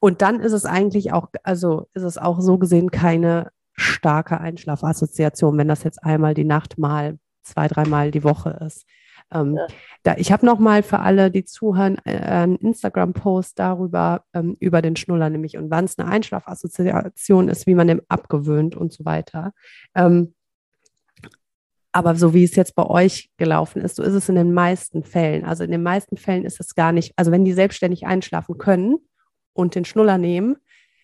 Und 0.00 0.22
dann 0.22 0.40
ist 0.40 0.52
es 0.52 0.64
eigentlich 0.64 1.12
auch, 1.12 1.28
also 1.42 1.88
ist 1.94 2.04
es 2.04 2.18
auch 2.18 2.40
so 2.40 2.58
gesehen 2.58 2.90
keine 2.90 3.50
starke 3.72 4.38
Einschlafassoziation, 4.38 5.56
wenn 5.58 5.68
das 5.68 5.82
jetzt 5.84 6.02
einmal 6.02 6.34
die 6.34 6.44
Nacht 6.44 6.78
mal 6.78 7.18
zwei, 7.42 7.68
dreimal 7.68 8.10
die 8.10 8.24
Woche 8.24 8.58
ist. 8.64 8.86
Ähm, 9.30 9.56
ja. 9.56 9.66
da, 10.04 10.14
ich 10.16 10.32
habe 10.32 10.46
noch 10.46 10.58
mal 10.58 10.82
für 10.82 11.00
alle, 11.00 11.30
die 11.30 11.44
zuhören, 11.44 11.98
äh, 12.04 12.18
einen 12.18 12.56
Instagram-Post 12.56 13.58
darüber, 13.58 14.24
ähm, 14.32 14.56
über 14.58 14.80
den 14.80 14.96
Schnuller 14.96 15.28
nämlich 15.28 15.56
und 15.58 15.70
wann 15.70 15.84
es 15.84 15.98
eine 15.98 16.10
Einschlafassoziation 16.10 17.48
ist, 17.48 17.66
wie 17.66 17.74
man 17.74 17.88
dem 17.88 18.02
abgewöhnt 18.08 18.74
und 18.76 18.92
so 18.92 19.04
weiter. 19.04 19.52
Ähm, 19.94 20.34
aber 21.98 22.14
so 22.14 22.32
wie 22.32 22.44
es 22.44 22.54
jetzt 22.54 22.76
bei 22.76 22.86
euch 22.86 23.28
gelaufen 23.38 23.82
ist, 23.82 23.96
so 23.96 24.04
ist 24.04 24.14
es 24.14 24.28
in 24.28 24.36
den 24.36 24.54
meisten 24.54 25.02
Fällen. 25.02 25.44
Also 25.44 25.64
in 25.64 25.72
den 25.72 25.82
meisten 25.82 26.16
Fällen 26.16 26.44
ist 26.44 26.60
es 26.60 26.76
gar 26.76 26.92
nicht, 26.92 27.12
also 27.16 27.32
wenn 27.32 27.44
die 27.44 27.52
selbstständig 27.52 28.06
einschlafen 28.06 28.56
können 28.56 28.98
und 29.52 29.74
den 29.74 29.84
Schnuller 29.84 30.16
nehmen, 30.16 30.56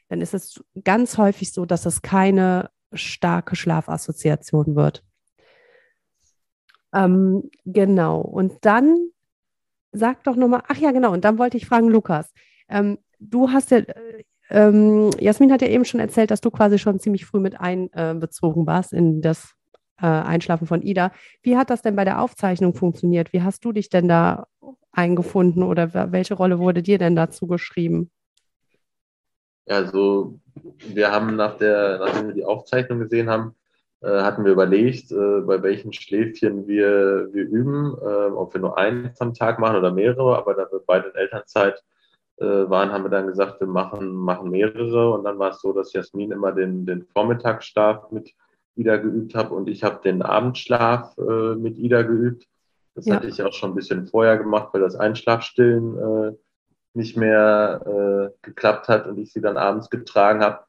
dann 0.08 0.20
ist 0.20 0.34
es 0.34 0.62
ganz 0.84 1.18
häufig 1.18 1.52
so, 1.52 1.66
dass 1.66 1.84
es 1.84 2.00
keine 2.00 2.70
starke 2.92 3.56
Schlafassoziation 3.56 4.76
wird. 4.76 5.02
Ähm, 6.92 7.50
genau. 7.64 8.20
Und 8.20 8.64
dann 8.64 9.08
sag 9.90 10.22
doch 10.22 10.36
nochmal, 10.36 10.62
ach 10.68 10.76
ja, 10.76 10.92
genau. 10.92 11.12
Und 11.12 11.24
dann 11.24 11.38
wollte 11.38 11.56
ich 11.56 11.66
fragen, 11.66 11.88
Lukas, 11.88 12.32
ähm, 12.68 12.98
du 13.18 13.50
hast 13.50 13.72
ja, 13.72 13.80
ähm, 14.48 15.10
Jasmin 15.18 15.50
hat 15.50 15.62
ja 15.62 15.68
eben 15.68 15.84
schon 15.84 15.98
erzählt, 15.98 16.30
dass 16.30 16.40
du 16.40 16.52
quasi 16.52 16.78
schon 16.78 17.00
ziemlich 17.00 17.26
früh 17.26 17.40
mit 17.40 17.60
einbezogen 17.60 18.64
warst 18.68 18.92
in 18.92 19.22
das 19.22 19.56
äh, 20.00 20.06
Einschlafen 20.06 20.66
von 20.66 20.82
Ida. 20.82 21.12
Wie 21.42 21.56
hat 21.56 21.70
das 21.70 21.82
denn 21.82 21.96
bei 21.96 22.04
der 22.04 22.20
Aufzeichnung 22.20 22.74
funktioniert? 22.74 23.32
Wie 23.32 23.42
hast 23.42 23.64
du 23.64 23.72
dich 23.72 23.88
denn 23.88 24.08
da 24.08 24.46
eingefunden 24.92 25.62
oder 25.62 26.12
welche 26.12 26.34
Rolle 26.34 26.58
wurde 26.58 26.82
dir 26.82 26.98
denn 26.98 27.16
dazu 27.16 27.46
geschrieben? 27.46 28.10
Also 29.66 30.38
wir 30.78 31.10
haben 31.10 31.36
nach 31.36 31.56
der, 31.56 31.98
nachdem 31.98 32.28
wir 32.28 32.34
die 32.34 32.44
Aufzeichnung 32.44 32.98
gesehen 32.98 33.30
haben, 33.30 33.54
äh, 34.02 34.20
hatten 34.20 34.44
wir 34.44 34.52
überlegt, 34.52 35.10
äh, 35.10 35.40
bei 35.40 35.62
welchen 35.62 35.92
Schläfchen 35.92 36.66
wir, 36.66 37.30
wir 37.32 37.44
üben, 37.44 37.96
äh, 38.02 38.30
ob 38.32 38.52
wir 38.52 38.60
nur 38.60 38.76
eins 38.76 39.20
am 39.20 39.32
Tag 39.32 39.58
machen 39.58 39.76
oder 39.76 39.92
mehrere, 39.92 40.36
aber 40.36 40.54
da 40.54 40.70
wir 40.70 40.80
beide 40.86 41.08
in 41.08 41.14
Elternzeit 41.14 41.82
äh, 42.36 42.44
waren, 42.44 42.92
haben 42.92 43.04
wir 43.04 43.10
dann 43.10 43.26
gesagt, 43.26 43.60
wir 43.60 43.66
machen, 43.66 44.12
machen 44.12 44.50
mehrere 44.50 45.12
und 45.12 45.24
dann 45.24 45.38
war 45.38 45.50
es 45.50 45.62
so, 45.62 45.72
dass 45.72 45.94
Jasmin 45.94 46.32
immer 46.32 46.52
den, 46.52 46.84
den 46.84 47.06
Vormittagsschlaf 47.06 48.10
mit 48.10 48.34
Ida 48.76 48.96
geübt 48.96 49.34
hat 49.34 49.50
und 49.50 49.68
ich 49.68 49.84
habe 49.84 50.00
den 50.02 50.22
Abendschlaf 50.22 51.16
äh, 51.18 51.54
mit 51.54 51.78
Ida 51.78 52.02
geübt. 52.02 52.46
Das 52.94 53.06
ja. 53.06 53.16
hatte 53.16 53.26
ich 53.26 53.42
auch 53.42 53.52
schon 53.52 53.72
ein 53.72 53.74
bisschen 53.74 54.06
vorher 54.06 54.38
gemacht, 54.38 54.68
weil 54.72 54.80
das 54.80 54.96
Einschlafstillen 54.96 55.98
äh, 55.98 56.32
nicht 56.94 57.16
mehr 57.16 58.30
äh, 58.32 58.46
geklappt 58.46 58.88
hat 58.88 59.06
und 59.06 59.18
ich 59.18 59.32
sie 59.32 59.40
dann 59.40 59.56
abends 59.56 59.90
getragen 59.90 60.40
habe. 60.40 60.60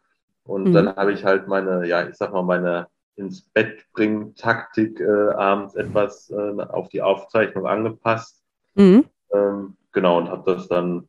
Und 0.44 0.70
mhm. 0.70 0.74
dann 0.74 0.96
habe 0.96 1.14
ich 1.14 1.24
halt 1.24 1.48
meine, 1.48 1.88
ja, 1.88 2.08
ich 2.08 2.16
sag 2.16 2.34
mal, 2.34 2.44
meine 2.44 2.88
ins 3.16 3.42
Bett 3.42 3.86
bringen 3.94 4.36
Taktik 4.36 5.00
äh, 5.00 5.30
abends 5.34 5.76
etwas 5.76 6.30
äh, 6.30 6.62
auf 6.62 6.90
die 6.90 7.02
Aufzeichnung 7.02 7.66
angepasst. 7.66 8.44
Mhm. 8.76 9.06
Ähm, 9.32 9.78
genau, 9.92 10.18
und 10.18 10.30
habe 10.30 10.52
das 10.54 10.68
dann 10.68 11.08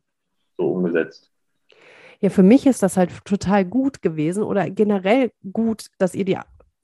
so 0.55 0.71
umgesetzt. 0.71 1.31
Ja, 2.19 2.29
für 2.29 2.43
mich 2.43 2.65
ist 2.65 2.81
das 2.81 2.97
halt 2.97 3.11
total 3.25 3.65
gut 3.65 4.01
gewesen 4.01 4.43
oder 4.43 4.69
generell 4.69 5.31
gut, 5.51 5.87
dass 5.99 6.15
ihr 6.15 6.25
die, 6.25 6.37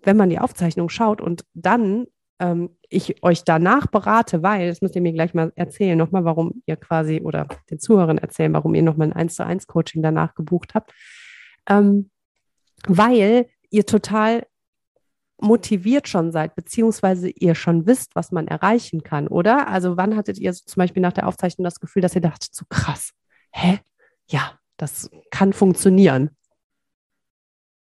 wenn 0.03 0.17
man 0.17 0.29
die 0.29 0.39
Aufzeichnung 0.39 0.89
schaut 0.89 1.21
und 1.21 1.45
dann 1.53 2.05
ähm, 2.39 2.77
ich 2.89 3.23
euch 3.23 3.43
danach 3.43 3.87
berate, 3.87 4.43
weil, 4.43 4.67
das 4.67 4.81
müsst 4.81 4.95
ihr 4.95 5.01
mir 5.01 5.13
gleich 5.13 5.33
mal 5.33 5.51
erzählen, 5.55 5.97
nochmal, 5.97 6.25
warum 6.25 6.61
ihr 6.65 6.75
quasi 6.75 7.21
oder 7.21 7.47
den 7.69 7.79
Zuhörern 7.79 8.17
erzählen, 8.17 8.53
warum 8.53 8.75
ihr 8.75 8.83
nochmal 8.83 9.07
ein 9.07 9.13
1 9.13 9.35
zu 9.35 9.45
1 9.45 9.67
Coaching 9.67 10.01
danach 10.01 10.35
gebucht 10.35 10.73
habt. 10.75 10.93
Ähm, 11.67 12.09
weil 12.87 13.47
ihr 13.69 13.85
total 13.85 14.45
motiviert 15.39 16.07
schon 16.07 16.31
seid, 16.31 16.55
beziehungsweise 16.55 17.29
ihr 17.29 17.55
schon 17.55 17.85
wisst, 17.85 18.15
was 18.15 18.31
man 18.31 18.47
erreichen 18.47 19.03
kann, 19.03 19.27
oder? 19.27 19.67
Also 19.67 19.97
wann 19.97 20.15
hattet 20.15 20.39
ihr 20.39 20.53
zum 20.53 20.79
Beispiel 20.79 21.01
nach 21.01 21.13
der 21.13 21.27
Aufzeichnung 21.27 21.63
das 21.63 21.79
Gefühl, 21.79 22.01
dass 22.01 22.15
ihr 22.15 22.21
dachtet, 22.21 22.53
so 22.53 22.65
krass, 22.69 23.11
hä? 23.51 23.79
Ja, 24.27 24.59
das 24.77 25.09
kann 25.31 25.53
funktionieren. 25.53 26.29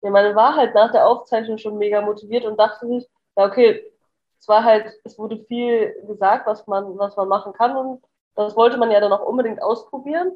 Ja, 0.01 0.09
man 0.11 0.35
war 0.35 0.55
halt 0.55 0.73
nach 0.75 0.91
der 0.91 1.07
Aufzeichnung 1.07 1.57
schon 1.57 1.77
mega 1.77 2.01
motiviert 2.01 2.45
und 2.45 2.59
dachte 2.59 2.87
sich, 2.87 3.07
ja, 3.37 3.45
okay, 3.45 3.83
es 4.39 4.47
war 4.47 4.63
halt, 4.63 4.85
es 5.03 5.17
wurde 5.17 5.43
viel 5.47 5.93
gesagt, 6.07 6.47
was 6.47 6.65
man, 6.67 6.97
was 6.97 7.17
man 7.17 7.27
machen 7.27 7.53
kann 7.53 7.75
und 7.75 8.01
das 8.35 8.55
wollte 8.55 8.77
man 8.77 8.91
ja 8.91 9.01
dann 9.01 9.11
auch 9.11 9.25
unbedingt 9.25 9.61
ausprobieren. 9.61 10.31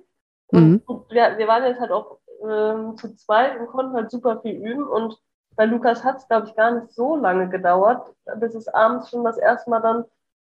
Mhm. 0.51 0.81
Und 0.85 1.09
wir, 1.09 1.37
wir 1.37 1.47
waren 1.47 1.63
jetzt 1.63 1.79
halt 1.79 1.91
auch 1.91 2.17
ähm, 2.45 2.97
zu 2.97 3.15
zweit 3.15 3.59
und 3.59 3.67
konnten 3.67 3.95
halt 3.95 4.11
super 4.11 4.41
viel 4.41 4.55
üben 4.55 4.87
und 4.87 5.17
bei 5.55 5.65
Lukas 5.65 6.03
hat 6.03 6.17
es, 6.17 6.27
glaube 6.27 6.47
ich, 6.47 6.55
gar 6.55 6.71
nicht 6.71 6.93
so 6.93 7.15
lange 7.15 7.47
gedauert, 7.47 8.11
bis 8.37 8.55
es 8.55 8.67
abends 8.67 9.09
schon 9.09 9.23
das 9.23 9.37
erste 9.37 9.69
Mal 9.69 9.81
dann 9.81 10.05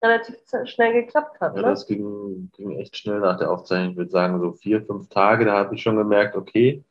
relativ 0.03 0.37
schnell 0.65 0.93
geklappt 0.93 1.41
hat. 1.41 1.57
Ja, 1.57 1.63
ne? 1.63 1.69
das 1.69 1.87
ging, 1.87 2.51
ging 2.57 2.79
echt 2.79 2.97
schnell 2.97 3.21
nach 3.21 3.39
der 3.39 3.51
Aufzeichnung. 3.51 3.93
Ich 3.93 3.97
würde 3.97 4.11
sagen, 4.11 4.41
so 4.41 4.53
vier, 4.53 4.85
fünf 4.85 5.09
Tage, 5.09 5.45
da 5.45 5.53
habe 5.53 5.75
ich 5.75 5.83
schon 5.83 5.97
gemerkt, 5.97 6.37
okay, 6.37 6.85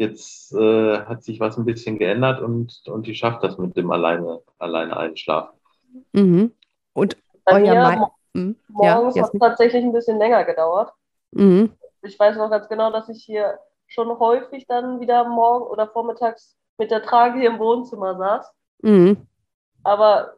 jetzt 0.00 0.54
äh, 0.54 1.00
hat 1.04 1.22
sich 1.22 1.40
was 1.40 1.58
ein 1.58 1.66
bisschen 1.66 1.98
geändert 1.98 2.40
und, 2.40 2.82
und 2.86 3.06
die 3.06 3.14
schafft 3.14 3.44
das 3.44 3.58
mit 3.58 3.76
dem 3.76 3.90
alleine, 3.90 4.40
alleine 4.58 4.96
einschlafen. 4.96 5.58
Mhm. 6.12 6.52
Und 6.94 7.18
Bei 7.44 7.62
euer 7.62 7.74
mir, 7.74 8.10
mhm. 8.32 8.56
morgens 8.68 9.14
ja, 9.14 9.24
hat 9.24 9.34
es 9.34 9.40
tatsächlich 9.40 9.84
ein 9.84 9.92
bisschen 9.92 10.18
länger 10.18 10.44
gedauert. 10.44 10.90
Mhm. 11.32 11.72
Ich 12.02 12.18
weiß 12.18 12.36
noch 12.36 12.50
ganz 12.50 12.66
genau, 12.68 12.90
dass 12.90 13.10
ich 13.10 13.22
hier 13.22 13.58
schon 13.88 14.18
häufig 14.18 14.66
dann 14.66 15.00
wieder 15.00 15.28
morgen 15.28 15.66
oder 15.66 15.86
vormittags 15.86 16.56
mit 16.78 16.90
der 16.90 17.02
Trage 17.02 17.38
hier 17.38 17.50
im 17.50 17.58
Wohnzimmer 17.58 18.16
saß. 18.16 18.50
Mhm. 18.82 19.26
Aber 19.82 20.36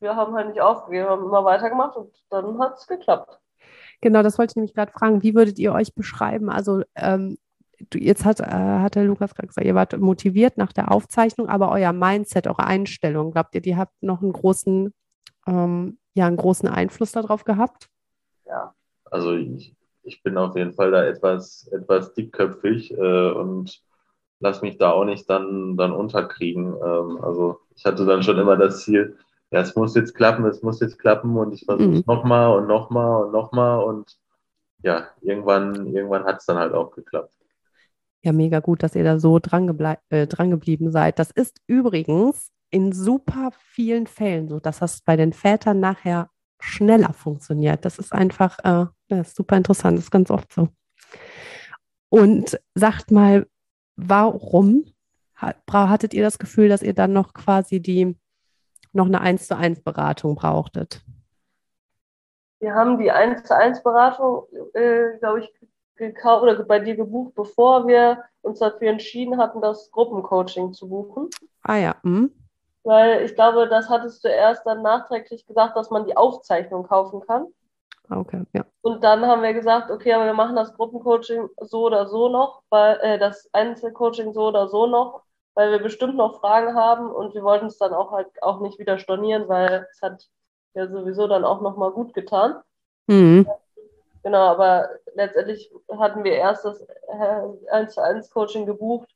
wir 0.00 0.16
haben 0.16 0.34
halt 0.34 0.48
nicht 0.48 0.60
aufgegeben, 0.60 1.08
haben 1.08 1.24
immer 1.24 1.44
weitergemacht 1.44 1.96
und 1.96 2.14
dann 2.28 2.58
hat 2.58 2.76
es 2.76 2.86
geklappt. 2.86 3.38
Genau, 4.02 4.22
das 4.22 4.38
wollte 4.38 4.52
ich 4.52 4.56
nämlich 4.56 4.74
gerade 4.74 4.92
fragen. 4.92 5.22
Wie 5.22 5.34
würdet 5.34 5.58
ihr 5.58 5.72
euch 5.72 5.94
beschreiben? 5.94 6.50
Also 6.50 6.82
ähm, 6.94 7.38
jetzt 7.94 8.24
hat, 8.24 8.40
äh, 8.40 8.44
hat 8.44 8.94
der 8.94 9.04
Lukas 9.04 9.34
gerade 9.34 9.48
gesagt, 9.48 9.66
ihr 9.66 9.74
wart 9.74 9.96
motiviert 9.98 10.56
nach 10.56 10.72
der 10.72 10.90
Aufzeichnung, 10.90 11.48
aber 11.48 11.70
euer 11.70 11.92
Mindset, 11.92 12.46
eure 12.46 12.64
Einstellung, 12.64 13.32
glaubt 13.32 13.54
ihr, 13.54 13.60
die 13.60 13.76
habt 13.76 14.02
noch 14.02 14.22
einen 14.22 14.32
großen, 14.32 14.92
ähm, 15.46 15.98
ja, 16.14 16.26
einen 16.26 16.36
großen 16.36 16.68
Einfluss 16.68 17.12
darauf 17.12 17.44
gehabt? 17.44 17.88
Ja, 18.46 18.74
also 19.04 19.34
ich, 19.34 19.74
ich 20.02 20.22
bin 20.22 20.36
auf 20.36 20.56
jeden 20.56 20.72
Fall 20.72 20.90
da 20.90 21.04
etwas, 21.04 21.68
etwas 21.72 22.14
dickköpfig 22.14 22.92
äh, 22.92 23.30
und 23.30 23.82
lass 24.40 24.62
mich 24.62 24.78
da 24.78 24.90
auch 24.90 25.04
nicht 25.04 25.28
dann, 25.28 25.76
dann 25.76 25.92
unterkriegen. 25.92 26.74
Ähm, 26.74 27.18
also 27.22 27.60
ich 27.76 27.84
hatte 27.84 28.04
dann 28.04 28.22
schon 28.22 28.38
immer 28.38 28.56
das 28.56 28.84
Ziel, 28.84 29.16
ja, 29.50 29.60
es 29.60 29.74
muss 29.76 29.94
jetzt 29.94 30.14
klappen, 30.14 30.44
es 30.44 30.62
muss 30.62 30.80
jetzt 30.80 30.98
klappen 30.98 31.36
und 31.36 31.52
ich 31.52 31.64
versuche 31.64 31.90
es 31.90 31.98
mhm. 31.98 32.04
nochmal 32.06 32.58
und 32.58 32.66
nochmal 32.66 33.24
und 33.24 33.32
nochmal 33.32 33.82
und 33.82 34.18
ja, 34.82 35.08
irgendwann, 35.22 35.86
irgendwann 35.86 36.24
hat 36.24 36.38
es 36.38 36.46
dann 36.46 36.58
halt 36.58 36.72
auch 36.74 36.92
geklappt. 36.92 37.32
Ja, 38.22 38.32
mega 38.32 38.60
gut, 38.60 38.82
dass 38.82 38.94
ihr 38.94 39.04
da 39.04 39.18
so 39.18 39.38
dran, 39.38 39.78
äh, 40.10 40.26
dran 40.26 40.50
geblieben 40.50 40.90
seid. 40.90 41.18
Das 41.18 41.30
ist 41.30 41.60
übrigens 41.66 42.50
in 42.70 42.92
super 42.92 43.50
vielen 43.56 44.06
Fällen 44.06 44.48
so, 44.48 44.60
dass 44.60 44.80
das 44.80 45.00
bei 45.02 45.16
den 45.16 45.32
Vätern 45.32 45.80
nachher 45.80 46.30
schneller 46.60 47.12
funktioniert. 47.12 47.84
Das 47.84 47.98
ist 47.98 48.12
einfach 48.12 48.58
äh, 48.64 48.86
das 49.08 49.28
ist 49.28 49.36
super 49.36 49.56
interessant, 49.56 49.98
das 49.98 50.04
ist 50.04 50.10
ganz 50.10 50.30
oft 50.30 50.52
so. 50.52 50.68
Und 52.10 52.60
sagt 52.74 53.10
mal, 53.10 53.46
warum 53.96 54.84
hattet 55.36 56.14
ihr 56.14 56.22
das 56.22 56.38
Gefühl, 56.38 56.68
dass 56.68 56.82
ihr 56.82 56.94
dann 56.94 57.12
noch 57.12 57.32
quasi 57.32 57.80
die 57.80 58.16
noch 58.92 59.06
eine 59.06 59.20
1 59.20 59.46
zu 59.46 59.56
1 59.56 59.82
Beratung 59.82 60.34
brauchtet? 60.34 61.02
Wir 62.60 62.74
haben 62.74 62.98
die 62.98 63.10
1 63.10 63.44
zu 63.44 63.54
1 63.54 63.82
Beratung, 63.82 64.44
äh, 64.74 65.18
glaube 65.20 65.40
ich, 65.40 65.52
gekauft 65.98 66.42
oder 66.42 66.62
bei 66.64 66.78
dir 66.78 66.96
gebucht, 66.96 67.34
bevor 67.34 67.86
wir 67.86 68.24
uns 68.42 68.60
dafür 68.60 68.88
entschieden 68.88 69.38
hatten, 69.38 69.60
das 69.60 69.90
Gruppencoaching 69.90 70.72
zu 70.72 70.88
buchen. 70.88 71.28
Ah 71.62 71.76
ja. 71.76 71.96
Mhm. 72.02 72.32
Weil 72.84 73.24
ich 73.24 73.34
glaube, 73.34 73.68
das 73.68 73.88
hattest 73.88 74.24
du 74.24 74.28
erst 74.28 74.64
dann 74.64 74.82
nachträglich 74.82 75.46
gesagt, 75.46 75.76
dass 75.76 75.90
man 75.90 76.06
die 76.06 76.16
Aufzeichnung 76.16 76.84
kaufen 76.86 77.20
kann. 77.20 77.46
Okay, 78.10 78.42
ja. 78.54 78.64
Und 78.80 79.04
dann 79.04 79.26
haben 79.26 79.42
wir 79.42 79.52
gesagt, 79.52 79.90
okay, 79.90 80.14
aber 80.14 80.24
wir 80.24 80.34
machen 80.34 80.56
das 80.56 80.72
Gruppencoaching 80.74 81.48
so 81.60 81.84
oder 81.84 82.06
so 82.06 82.28
noch, 82.28 82.62
weil 82.70 82.98
äh, 83.02 83.18
das 83.18 83.50
Einzelcoaching 83.52 84.32
so 84.32 84.48
oder 84.48 84.68
so 84.68 84.86
noch, 84.86 85.22
weil 85.54 85.70
wir 85.72 85.80
bestimmt 85.80 86.16
noch 86.16 86.40
Fragen 86.40 86.74
haben 86.74 87.10
und 87.10 87.34
wir 87.34 87.42
wollten 87.42 87.66
es 87.66 87.76
dann 87.76 87.92
auch 87.92 88.12
halt 88.12 88.28
auch 88.42 88.60
nicht 88.60 88.78
wieder 88.78 88.98
stornieren, 88.98 89.48
weil 89.48 89.86
es 89.90 90.00
hat 90.00 90.26
ja 90.74 90.88
sowieso 90.88 91.26
dann 91.26 91.44
auch 91.44 91.60
nochmal 91.60 91.90
gut 91.90 92.14
getan. 92.14 92.62
Mhm. 93.08 93.46
Genau, 94.22 94.46
aber 94.48 94.88
letztendlich 95.14 95.72
hatten 95.96 96.24
wir 96.24 96.32
erst 96.32 96.64
das 96.64 96.84
1 97.70 97.94
zu 97.94 98.02
1 98.02 98.30
Coaching 98.30 98.66
gebucht, 98.66 99.08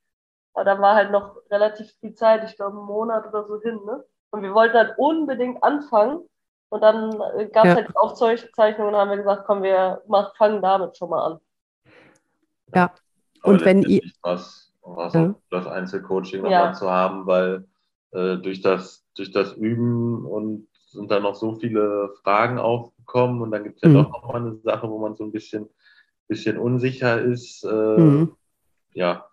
aber 0.55 0.65
da 0.65 0.81
war 0.81 0.95
halt 0.95 1.11
noch 1.11 1.37
relativ 1.51 1.93
viel 2.01 2.15
Zeit, 2.15 2.45
ich 2.49 2.57
glaube 2.57 2.77
einen 2.77 2.87
Monat 2.87 3.27
oder 3.27 3.45
so 3.45 3.61
hin, 3.61 3.81
ne? 3.85 4.05
Und 4.31 4.43
wir 4.43 4.55
wollten 4.55 4.77
halt 4.77 4.95
unbedingt 4.97 5.63
anfangen 5.63 6.27
und 6.71 6.81
dann 6.81 7.11
gab 7.53 7.67
es 7.67 7.71
ja. 7.71 7.75
halt 7.77 7.97
Aufzeichnungen 7.97 8.95
und 8.95 8.97
haben 8.97 9.11
wir 9.11 9.19
gesagt, 9.19 9.45
komm, 9.47 9.63
wir 9.63 10.03
fangen 10.39 10.63
damit 10.63 10.97
schon 10.97 11.11
mal 11.11 11.33
an. 11.33 11.41
Ja. 12.75 12.95
Und 13.43 13.57
Aber 13.57 13.65
wenn 13.67 13.83
ihr. 13.83 14.01
Was, 14.23 14.73
was 14.83 15.13
ja. 15.13 15.35
das 15.51 15.67
Einzelcoaching 15.67 16.43
nochmal 16.43 16.69
ja. 16.69 16.73
zu 16.73 16.91
haben, 16.91 17.27
weil 17.27 17.67
äh, 18.13 18.39
durch, 18.39 18.63
das, 18.63 19.05
durch 19.15 19.33
das 19.33 19.53
Üben 19.53 20.25
und 20.25 20.67
sind 20.93 21.11
da 21.11 21.21
noch 21.21 21.35
so 21.35 21.57
viele 21.57 22.11
Fragen 22.23 22.59
aufgekommen 22.59 23.43
und 23.43 23.51
dann 23.51 23.65
gibt 23.65 23.77
es 23.77 23.83
ja 23.83 23.89
mhm. 23.89 23.95
doch 23.95 24.11
nochmal 24.11 24.43
eine 24.43 24.57
Sache, 24.57 24.89
wo 24.89 24.99
man 24.99 25.17
so 25.17 25.25
ein 25.25 25.33
bisschen, 25.33 25.69
bisschen 26.29 26.59
unsicher 26.59 27.21
ist. 27.21 27.65
Äh, 27.65 28.01
mhm. 28.01 28.33
Ja, 28.95 29.27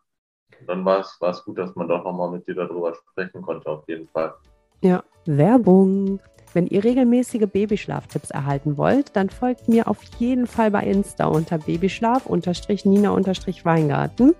dann 0.68 0.86
war 0.86 1.00
es 1.00 1.46
gut, 1.46 1.58
dass 1.58 1.76
man 1.76 1.88
doch 1.88 2.04
nochmal 2.04 2.32
mit 2.32 2.48
dir 2.48 2.56
darüber 2.56 2.94
sprechen 2.96 3.42
konnte, 3.42 3.70
auf 3.70 3.88
jeden 3.88 4.08
Fall. 4.08 4.34
Ja, 4.82 5.04
Werbung. 5.26 6.20
Wenn 6.54 6.66
ihr 6.66 6.84
regelmäßige 6.84 7.46
Babyschlaftipps 7.46 8.32
erhalten 8.32 8.78
wollt, 8.78 9.16
dann 9.16 9.30
folgt 9.30 9.70
mir 9.70 9.88
auf 9.88 10.02
jeden 10.18 10.48
Fall 10.48 10.72
bei 10.72 10.84
Insta 10.84 11.28
unter 11.28 11.60
Babyschlaf-Nina-Weingarten. 11.60 14.36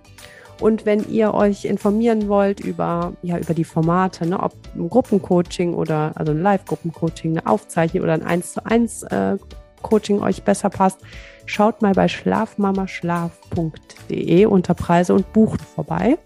Und 0.60 0.86
wenn 0.86 1.10
ihr 1.10 1.34
euch 1.34 1.66
informieren 1.66 2.28
wollt 2.28 2.60
über, 2.60 3.14
ja, 3.22 3.38
über 3.38 3.54
die 3.54 3.64
Formate, 3.64 4.26
ne, 4.26 4.42
ob 4.42 4.54
ein 4.76 4.90
Gruppencoaching 4.90 5.74
oder 5.74 6.12
also 6.16 6.34
ein 6.34 6.42
Live-Gruppencoaching, 6.42 7.38
eine 7.38 7.48
Aufzeichnung 7.48 8.04
oder 8.04 8.12
ein 8.14 8.24
1 8.24 8.54
zu 8.54 8.66
1 8.66 9.04
äh, 9.04 9.38
Coaching 9.82 10.22
euch 10.22 10.44
besser 10.44 10.70
passt, 10.70 11.00
schaut 11.46 11.82
mal 11.82 11.94
bei 11.94 12.10
schlafmamaschlaf.de 12.10 14.46
unter 14.46 14.74
Preise 14.74 15.14
und 15.14 15.32
Buchen 15.32 15.60
vorbei. 15.60 16.18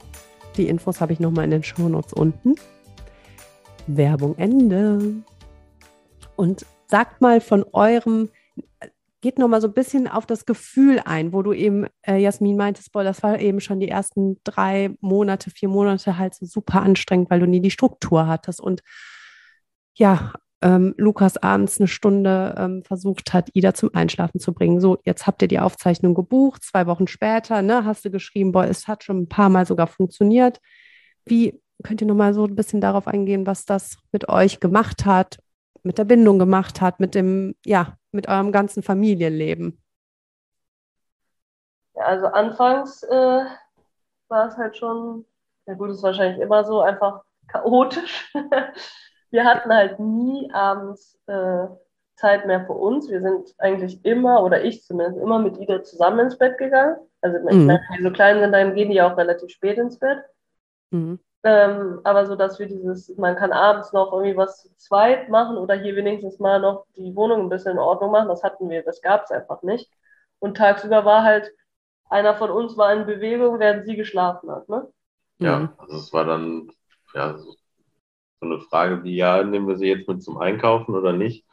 Die 0.58 0.68
Infos 0.68 1.00
habe 1.02 1.14
ich 1.14 1.20
nochmal 1.20 1.46
in 1.46 1.52
den 1.52 1.64
Shownotes 1.64 2.14
unten. 2.14 2.56
Werbung 3.86 4.36
Ende. 4.38 5.18
Und 6.36 6.66
sagt 6.88 7.22
mal 7.22 7.42
von 7.42 7.64
eurem, 7.74 8.30
geht 9.24 9.40
noch 9.40 9.48
mal 9.48 9.62
so 9.62 9.70
ein 9.70 9.74
bisschen 9.74 10.10
auf 10.10 10.26
das 10.26 10.46
Gefühl 10.46 11.00
ein, 11.06 11.32
wo 11.32 11.42
du 11.42 11.54
eben, 11.54 11.88
äh, 12.06 12.18
Jasmin, 12.18 12.58
meintest, 12.58 12.92
boah, 12.92 13.06
das 13.06 13.24
war 13.24 13.40
eben 13.40 13.62
schon 13.62 13.80
die 13.80 13.88
ersten 13.88 14.38
drei 14.44 14.96
Monate, 15.00 15.50
vier 15.50 15.70
Monate 15.70 16.18
halt 16.18 16.36
so 16.36 16.46
super 16.46 16.82
anstrengend, 16.82 17.30
weil 17.30 17.40
du 17.40 17.48
nie 17.48 17.62
die 17.62 17.72
Struktur 17.72 18.28
hattest. 18.28 18.60
Und 18.60 18.82
ja, 19.96 20.34
ähm, 20.62 20.94
Lukas 20.98 21.38
abends 21.38 21.80
eine 21.80 21.88
Stunde 21.88 22.54
ähm, 22.58 22.84
versucht 22.84 23.32
hat, 23.32 23.50
Ida 23.54 23.74
zum 23.74 23.96
Einschlafen 23.96 24.42
zu 24.42 24.54
bringen. 24.54 24.82
So, 24.82 25.00
jetzt 25.06 25.26
habt 25.26 25.42
ihr 25.42 25.48
die 25.48 25.60
Aufzeichnung 25.60 26.16
gebucht, 26.16 26.62
zwei 26.62 26.86
Wochen 26.86 27.08
später, 27.08 27.62
ne, 27.62 27.86
hast 27.86 28.04
du 28.04 28.12
geschrieben, 28.12 28.52
boah, 28.52 28.66
es 28.66 28.90
hat 28.90 29.06
schon 29.06 29.22
ein 29.22 29.30
paar 29.30 29.50
Mal 29.50 29.66
sogar 29.66 29.88
funktioniert. 29.88 30.60
Wie 31.26 31.62
könnt 31.82 32.02
ihr 32.02 32.08
nochmal 32.08 32.34
so 32.34 32.44
ein 32.44 32.56
bisschen 32.56 32.82
darauf 32.82 33.08
eingehen, 33.08 33.48
was 33.48 33.64
das 33.64 33.98
mit 34.12 34.28
euch 34.28 34.60
gemacht 34.60 35.06
hat, 35.06 35.40
mit 35.84 35.98
der 35.98 36.06
Bindung 36.06 36.40
gemacht 36.40 36.82
hat, 36.82 37.00
mit 37.00 37.14
dem, 37.16 37.56
ja, 37.66 37.98
mit 38.12 38.28
eurem 38.28 38.52
ganzen 38.52 38.84
Familienleben? 38.84 39.82
Ja, 41.96 42.04
also 42.04 42.28
anfangs 42.28 43.04
äh, 43.04 43.46
war 44.28 44.48
es 44.48 44.58
halt 44.58 44.78
schon, 44.78 45.26
ja 45.68 45.76
gut, 45.76 45.92
ist 45.92 46.04
wahrscheinlich 46.04 46.42
immer 46.42 46.64
so, 46.64 46.82
einfach 46.82 47.24
chaotisch. 47.48 48.34
wir 49.32 49.46
hatten 49.46 49.72
halt 49.72 50.00
nie 50.00 50.50
abends 50.52 51.20
äh, 51.28 51.68
Zeit 52.16 52.46
mehr 52.46 52.66
für 52.66 52.74
uns. 52.74 53.10
Wir 53.10 53.22
sind 53.22 53.54
eigentlich 53.58 54.04
immer, 54.06 54.44
oder 54.44 54.64
ich 54.64 54.84
zumindest, 54.84 55.20
immer 55.20 55.40
mit 55.40 55.58
Ida 55.58 55.84
zusammen 55.84 56.20
ins 56.20 56.38
Bett 56.38 56.58
gegangen. 56.58 56.98
Also 57.22 57.40
mhm. 57.40 57.68
wenn 57.68 57.80
die 57.98 58.04
so 58.04 58.12
klein 58.12 58.40
sind, 58.40 58.52
dann 58.52 58.76
gehen 58.76 58.90
die 58.92 59.02
auch 59.02 59.18
relativ 59.18 59.50
spät 59.52 59.78
ins 59.78 60.00
Bett. 60.00 60.24
Mhm. 60.92 61.20
Ähm, 61.46 62.00
aber 62.06 62.26
so, 62.26 62.36
dass 62.36 62.58
wir 62.58 62.68
dieses, 62.68 63.18
man 63.18 63.36
kann 63.36 63.52
abends 63.52 63.92
noch 63.92 64.14
irgendwie 64.14 64.38
was 64.38 64.62
zu 64.62 64.76
zweit 64.78 65.28
machen 65.30 65.58
oder 65.58 65.76
hier 65.76 65.96
wenigstens 65.96 66.40
mal 66.40 66.62
noch 66.62 66.86
die 66.96 67.14
Wohnung 67.16 67.42
ein 67.42 67.50
bisschen 67.50 67.74
in 67.74 67.80
Ordnung 67.80 68.12
machen, 68.12 68.30
das 68.30 68.44
hatten 68.44 68.70
wir, 68.70 68.82
das 68.84 69.02
gab 69.02 69.26
es 69.26 69.32
einfach 69.32 69.62
nicht. 69.62 69.92
Und 70.40 70.56
tagsüber 70.56 71.04
war 71.04 71.24
halt, 71.24 71.52
einer 72.10 72.36
von 72.36 72.50
uns 72.50 72.78
war 72.78 72.94
in 72.94 73.06
Bewegung, 73.06 73.60
während 73.60 73.86
sie 73.86 73.96
geschlafen 73.96 74.52
hat, 74.52 74.70
ne? 74.70 74.88
Ja, 75.40 75.60
mhm. 75.60 75.70
also 75.78 75.98
es 75.98 76.14
war 76.14 76.26
dann, 76.26 76.72
ja, 77.14 77.38
so 77.38 77.56
eine 78.40 78.60
Frage 78.60 79.04
wie, 79.04 79.16
ja, 79.16 79.44
nehmen 79.44 79.68
wir 79.68 79.78
sie 79.78 79.88
jetzt 79.88 80.08
mit 80.08 80.24
zum 80.24 80.38
Einkaufen 80.38 80.96
oder 80.96 81.12
nicht, 81.12 81.46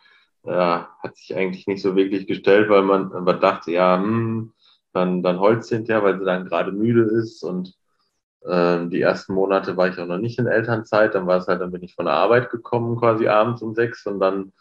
äh, 0.45 0.51
hat 0.53 1.17
sich 1.17 1.35
eigentlich 1.37 1.67
nicht 1.67 1.83
so 1.83 1.97
wirklich 1.97 2.27
gestellt, 2.29 2.69
weil 2.69 2.83
man, 2.83 3.09
man 3.09 3.41
dachte, 3.41 3.73
ja, 3.73 3.99
hm, 3.99 4.53
dann, 4.93 5.23
dann 5.23 5.41
heult 5.41 5.65
sie 5.65 5.77
hinterher, 5.77 6.05
weil 6.05 6.19
sie 6.19 6.25
dann 6.25 6.47
gerade 6.47 6.73
müde 6.73 7.03
ist 7.03 7.43
und 7.43 7.75
die 8.43 9.01
ersten 9.03 9.35
Monate 9.35 9.77
war 9.77 9.89
ich 9.89 9.99
auch 9.99 10.07
noch 10.07 10.19
nicht 10.19 10.39
in 10.39 10.47
Elternzeit, 10.47 11.15
dann 11.15 11.27
war 11.27 11.39
es 11.39 11.47
halt, 11.47 11.61
dann 11.61 11.73
bin 11.73 11.83
ich 11.83 11.95
von 11.95 12.07
der 12.07 12.15
Arbeit 12.15 12.49
gekommen, 12.51 12.97
quasi 12.99 13.29
abends 13.29 13.61
um 13.61 13.75
sechs 13.75 14.07
und 14.07 14.19
dann 14.19 14.53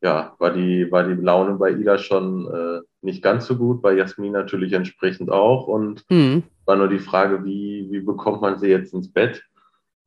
ja, 0.00 0.34
war 0.38 0.52
die, 0.52 0.90
war 0.90 1.04
die 1.04 1.20
Laune 1.20 1.54
bei 1.54 1.70
Ida 1.70 1.98
schon 1.98 2.46
äh, 2.52 2.80
nicht 3.00 3.22
ganz 3.22 3.46
so 3.46 3.56
gut, 3.56 3.82
bei 3.82 3.94
Jasmin 3.94 4.32
natürlich 4.32 4.72
entsprechend 4.72 5.30
auch. 5.30 5.66
Und 5.66 6.04
mhm. 6.08 6.44
war 6.66 6.76
nur 6.76 6.88
die 6.88 7.00
Frage, 7.00 7.44
wie, 7.44 7.88
wie 7.90 8.00
bekommt 8.00 8.40
man 8.40 8.58
sie 8.58 8.68
jetzt 8.68 8.94
ins 8.94 9.12
Bett? 9.12 9.42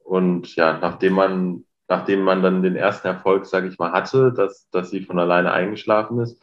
Und 0.03 0.55
ja, 0.55 0.77
nachdem 0.79 1.13
man 1.13 1.65
nachdem 1.91 2.23
man 2.23 2.41
dann 2.41 2.63
den 2.63 2.77
ersten 2.77 3.07
Erfolg, 3.07 3.45
sage 3.45 3.67
ich 3.67 3.77
mal, 3.77 3.91
hatte, 3.91 4.31
dass, 4.31 4.69
dass 4.69 4.91
sie 4.91 5.01
von 5.01 5.19
alleine 5.19 5.51
eingeschlafen 5.51 6.19
ist. 6.19 6.41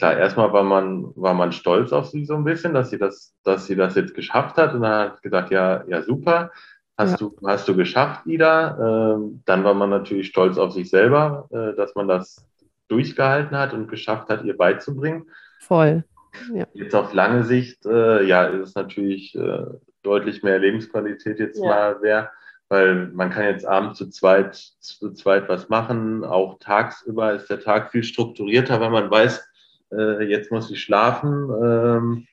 Klar, 0.00 0.16
erstmal 0.16 0.50
war 0.50 0.62
man, 0.62 1.12
war 1.14 1.34
man 1.34 1.52
stolz 1.52 1.92
auf 1.92 2.06
sie 2.06 2.24
so 2.24 2.34
ein 2.34 2.44
bisschen, 2.44 2.72
dass 2.72 2.88
sie 2.88 2.96
das, 2.96 3.34
dass 3.44 3.66
sie 3.66 3.76
das 3.76 3.94
jetzt 3.96 4.14
geschafft 4.14 4.56
hat. 4.56 4.72
Und 4.72 4.80
dann 4.80 5.10
hat 5.10 5.22
gedacht, 5.22 5.50
ja, 5.50 5.84
ja, 5.88 6.00
super. 6.00 6.52
Hast, 6.96 7.12
ja. 7.12 7.16
du, 7.18 7.36
hast 7.46 7.68
du 7.68 7.76
geschafft, 7.76 8.26
Ida? 8.26 9.12
Ähm, 9.14 9.42
dann 9.44 9.62
war 9.62 9.74
man 9.74 9.90
natürlich 9.90 10.28
stolz 10.28 10.56
auf 10.56 10.72
sich 10.72 10.88
selber, 10.88 11.48
äh, 11.50 11.76
dass 11.76 11.94
man 11.96 12.08
das 12.08 12.48
durchgehalten 12.88 13.54
hat 13.54 13.74
und 13.74 13.88
geschafft 13.88 14.30
hat, 14.30 14.42
ihr 14.42 14.56
beizubringen. 14.56 15.26
Voll. 15.58 16.04
Ja. 16.54 16.66
Jetzt 16.72 16.94
auf 16.94 17.12
lange 17.12 17.44
Sicht, 17.44 17.84
äh, 17.84 18.24
ja, 18.24 18.44
ist 18.44 18.70
es 18.70 18.74
natürlich 18.74 19.34
äh, 19.34 19.66
deutlich 20.02 20.42
mehr 20.42 20.58
Lebensqualität 20.58 21.38
jetzt 21.40 21.58
ja. 21.58 21.66
mal 21.66 21.96
wer 22.00 22.30
weil 22.70 23.08
man 23.08 23.30
kann 23.30 23.46
jetzt 23.46 23.66
abends 23.66 23.98
zu 23.98 24.08
zweit, 24.10 24.54
zu 24.54 25.12
zweit 25.12 25.48
was 25.48 25.68
machen. 25.68 26.24
Auch 26.24 26.58
tagsüber 26.60 27.34
ist 27.34 27.50
der 27.50 27.58
Tag 27.58 27.90
viel 27.90 28.04
strukturierter, 28.04 28.80
weil 28.80 28.90
man 28.90 29.10
weiß, 29.10 29.49
äh, 29.92 30.24
jetzt 30.24 30.50
muss 30.50 30.70
ich 30.70 30.82
schlafen. 30.82 31.50
Ähm, 31.62 32.26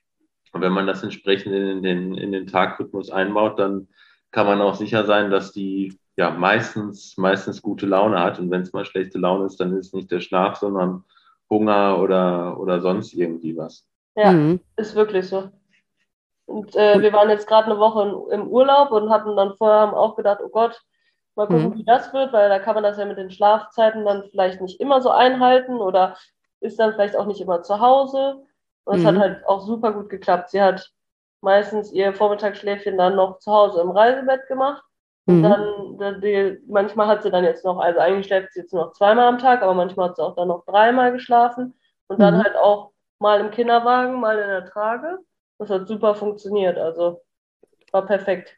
und 0.53 0.61
wenn 0.61 0.71
man 0.71 0.87
das 0.87 1.03
entsprechend 1.03 1.53
in 1.53 1.83
den, 1.83 2.15
in 2.15 2.31
den 2.31 2.47
Tagrhythmus 2.47 3.09
einbaut, 3.09 3.59
dann 3.59 3.87
kann 4.31 4.47
man 4.47 4.61
auch 4.61 4.75
sicher 4.75 5.05
sein, 5.05 5.31
dass 5.31 5.51
die 5.51 5.97
ja 6.15 6.31
meistens, 6.31 7.15
meistens 7.17 7.61
gute 7.61 7.85
Laune 7.85 8.19
hat. 8.19 8.39
Und 8.39 8.49
wenn 8.51 8.61
es 8.61 8.73
mal 8.73 8.85
schlechte 8.85 9.19
Laune 9.19 9.45
ist, 9.45 9.59
dann 9.59 9.75
ist 9.77 9.87
es 9.87 9.93
nicht 9.93 10.11
der 10.11 10.19
Schlaf, 10.19 10.57
sondern 10.57 11.03
Hunger 11.49 11.99
oder, 11.99 12.59
oder 12.59 12.81
sonst 12.81 13.13
irgendwie 13.13 13.55
was. 13.55 13.85
Ja, 14.15 14.31
mhm. 14.31 14.59
ist 14.75 14.95
wirklich 14.95 15.27
so. 15.27 15.49
Und 16.45 16.75
äh, 16.75 17.01
wir 17.01 17.13
waren 17.13 17.29
jetzt 17.29 17.47
gerade 17.47 17.69
eine 17.69 17.79
Woche 17.79 18.25
im 18.31 18.47
Urlaub 18.47 18.91
und 18.91 19.09
hatten 19.09 19.35
dann 19.35 19.55
vorher 19.57 19.81
haben 19.81 19.93
auch 19.93 20.15
gedacht, 20.15 20.39
oh 20.43 20.49
Gott, 20.49 20.81
mal 21.35 21.45
gucken, 21.45 21.69
mhm. 21.69 21.75
wie 21.75 21.83
das 21.83 22.13
wird, 22.13 22.33
weil 22.33 22.49
da 22.49 22.59
kann 22.59 22.73
man 22.73 22.83
das 22.83 22.97
ja 22.97 23.05
mit 23.05 23.17
den 23.17 23.29
Schlafzeiten 23.29 24.05
dann 24.05 24.23
vielleicht 24.31 24.61
nicht 24.61 24.79
immer 24.79 25.01
so 25.01 25.11
einhalten 25.11 25.75
oder 25.75 26.15
ist 26.59 26.79
dann 26.79 26.93
vielleicht 26.93 27.15
auch 27.15 27.25
nicht 27.25 27.41
immer 27.41 27.61
zu 27.63 27.79
Hause. 27.79 28.43
Und 28.85 28.97
es 28.97 29.03
mhm. 29.03 29.07
hat 29.07 29.17
halt 29.17 29.47
auch 29.47 29.61
super 29.61 29.91
gut 29.93 30.09
geklappt. 30.09 30.49
Sie 30.49 30.61
hat 30.61 30.91
meistens 31.41 31.91
ihr 31.91 32.13
Vormittagsschläfchen 32.13 32.97
dann 32.97 33.15
noch 33.15 33.39
zu 33.39 33.51
Hause 33.51 33.81
im 33.81 33.91
Reisebett 33.91 34.47
gemacht. 34.47 34.83
Und 35.25 35.41
mhm. 35.41 35.97
dann, 35.97 36.21
die, 36.21 36.57
manchmal 36.67 37.07
hat 37.07 37.21
sie 37.21 37.31
dann 37.31 37.43
jetzt 37.43 37.65
noch, 37.65 37.79
also 37.79 37.99
eigentlich 37.99 38.27
schläft 38.27 38.53
sie 38.53 38.61
jetzt 38.61 38.73
noch 38.73 38.93
zweimal 38.93 39.27
am 39.27 39.39
Tag, 39.39 39.61
aber 39.61 39.73
manchmal 39.73 40.09
hat 40.09 40.15
sie 40.15 40.23
auch 40.23 40.35
dann 40.35 40.47
noch 40.47 40.65
dreimal 40.65 41.11
geschlafen. 41.11 41.73
Und 42.07 42.21
dann 42.21 42.35
mhm. 42.35 42.43
halt 42.43 42.55
auch 42.55 42.91
mal 43.19 43.41
im 43.41 43.51
Kinderwagen, 43.51 44.19
mal 44.21 44.39
in 44.39 44.47
der 44.47 44.65
Trage. 44.65 45.19
Das 45.59 45.69
hat 45.69 45.87
super 45.87 46.15
funktioniert. 46.15 46.77
Also 46.77 47.21
war 47.91 48.05
perfekt. 48.05 48.55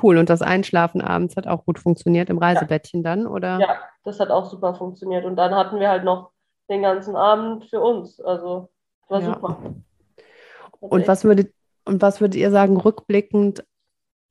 Cool. 0.00 0.18
Und 0.18 0.28
das 0.28 0.42
Einschlafen 0.42 1.00
abends 1.00 1.36
hat 1.36 1.46
auch 1.46 1.64
gut 1.64 1.78
funktioniert 1.78 2.30
im 2.30 2.38
Reisebettchen 2.38 3.02
ja. 3.02 3.10
dann, 3.10 3.26
oder? 3.26 3.58
Ja, 3.58 3.78
das 4.04 4.20
hat 4.20 4.30
auch 4.30 4.44
super 4.44 4.74
funktioniert. 4.74 5.24
Und 5.24 5.36
dann 5.36 5.54
hatten 5.54 5.80
wir 5.80 5.88
halt 5.88 6.04
noch 6.04 6.31
den 6.72 6.82
ganzen 6.82 7.14
Abend 7.14 7.66
für 7.66 7.80
uns. 7.80 8.20
Also 8.20 8.70
war 9.08 9.20
ja. 9.20 9.34
super. 9.34 9.74
Und 10.80 11.06
was 11.06 11.24
würdet, 11.24 11.54
und 11.84 12.02
was 12.02 12.20
würdet 12.20 12.40
ihr 12.40 12.50
sagen, 12.50 12.76
rückblickend, 12.76 13.64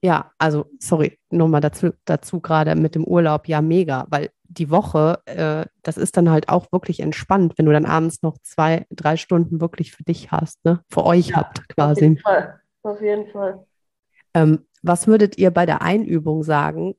ja, 0.04 0.32
also 0.38 0.66
sorry, 0.80 1.20
nochmal 1.30 1.62
dazu, 1.62 1.92
dazu 2.06 2.42
gerade 2.42 2.76
mit 2.76 2.96
dem 2.96 3.06
Urlaub, 3.06 3.48
ja, 3.48 3.62
mega, 3.62 4.06
weil 4.10 4.32
die 4.44 4.70
Woche, 4.70 5.22
äh, 5.26 5.66
das 5.84 5.98
ist 5.98 6.18
dann 6.18 6.30
halt 6.30 6.50
auch 6.50 6.72
wirklich 6.72 7.00
entspannt, 7.00 7.54
wenn 7.58 7.68
du 7.68 7.72
dann 7.72 7.86
abends 7.86 8.22
noch 8.22 8.38
zwei, 8.40 8.86
drei 8.90 9.16
Stunden 9.16 9.62
wirklich 9.62 9.94
für 9.94 10.04
dich 10.04 10.32
hast, 10.32 10.66
ne? 10.66 10.84
Für 10.90 11.06
euch 11.06 11.30
ja, 11.30 11.38
habt 11.38 11.70
quasi. 11.70 11.92
Auf 11.92 12.02
jeden 12.02 12.18
Fall. 12.18 12.62
Auf 12.84 13.02
jeden 13.02 13.28
Fall. 13.28 13.66
Ähm, 14.34 14.66
was 14.82 15.08
würdet 15.08 15.38
ihr 15.38 15.52
bei 15.52 15.66
der 15.66 15.82
Einübung 15.82 16.44
sagen? 16.44 16.96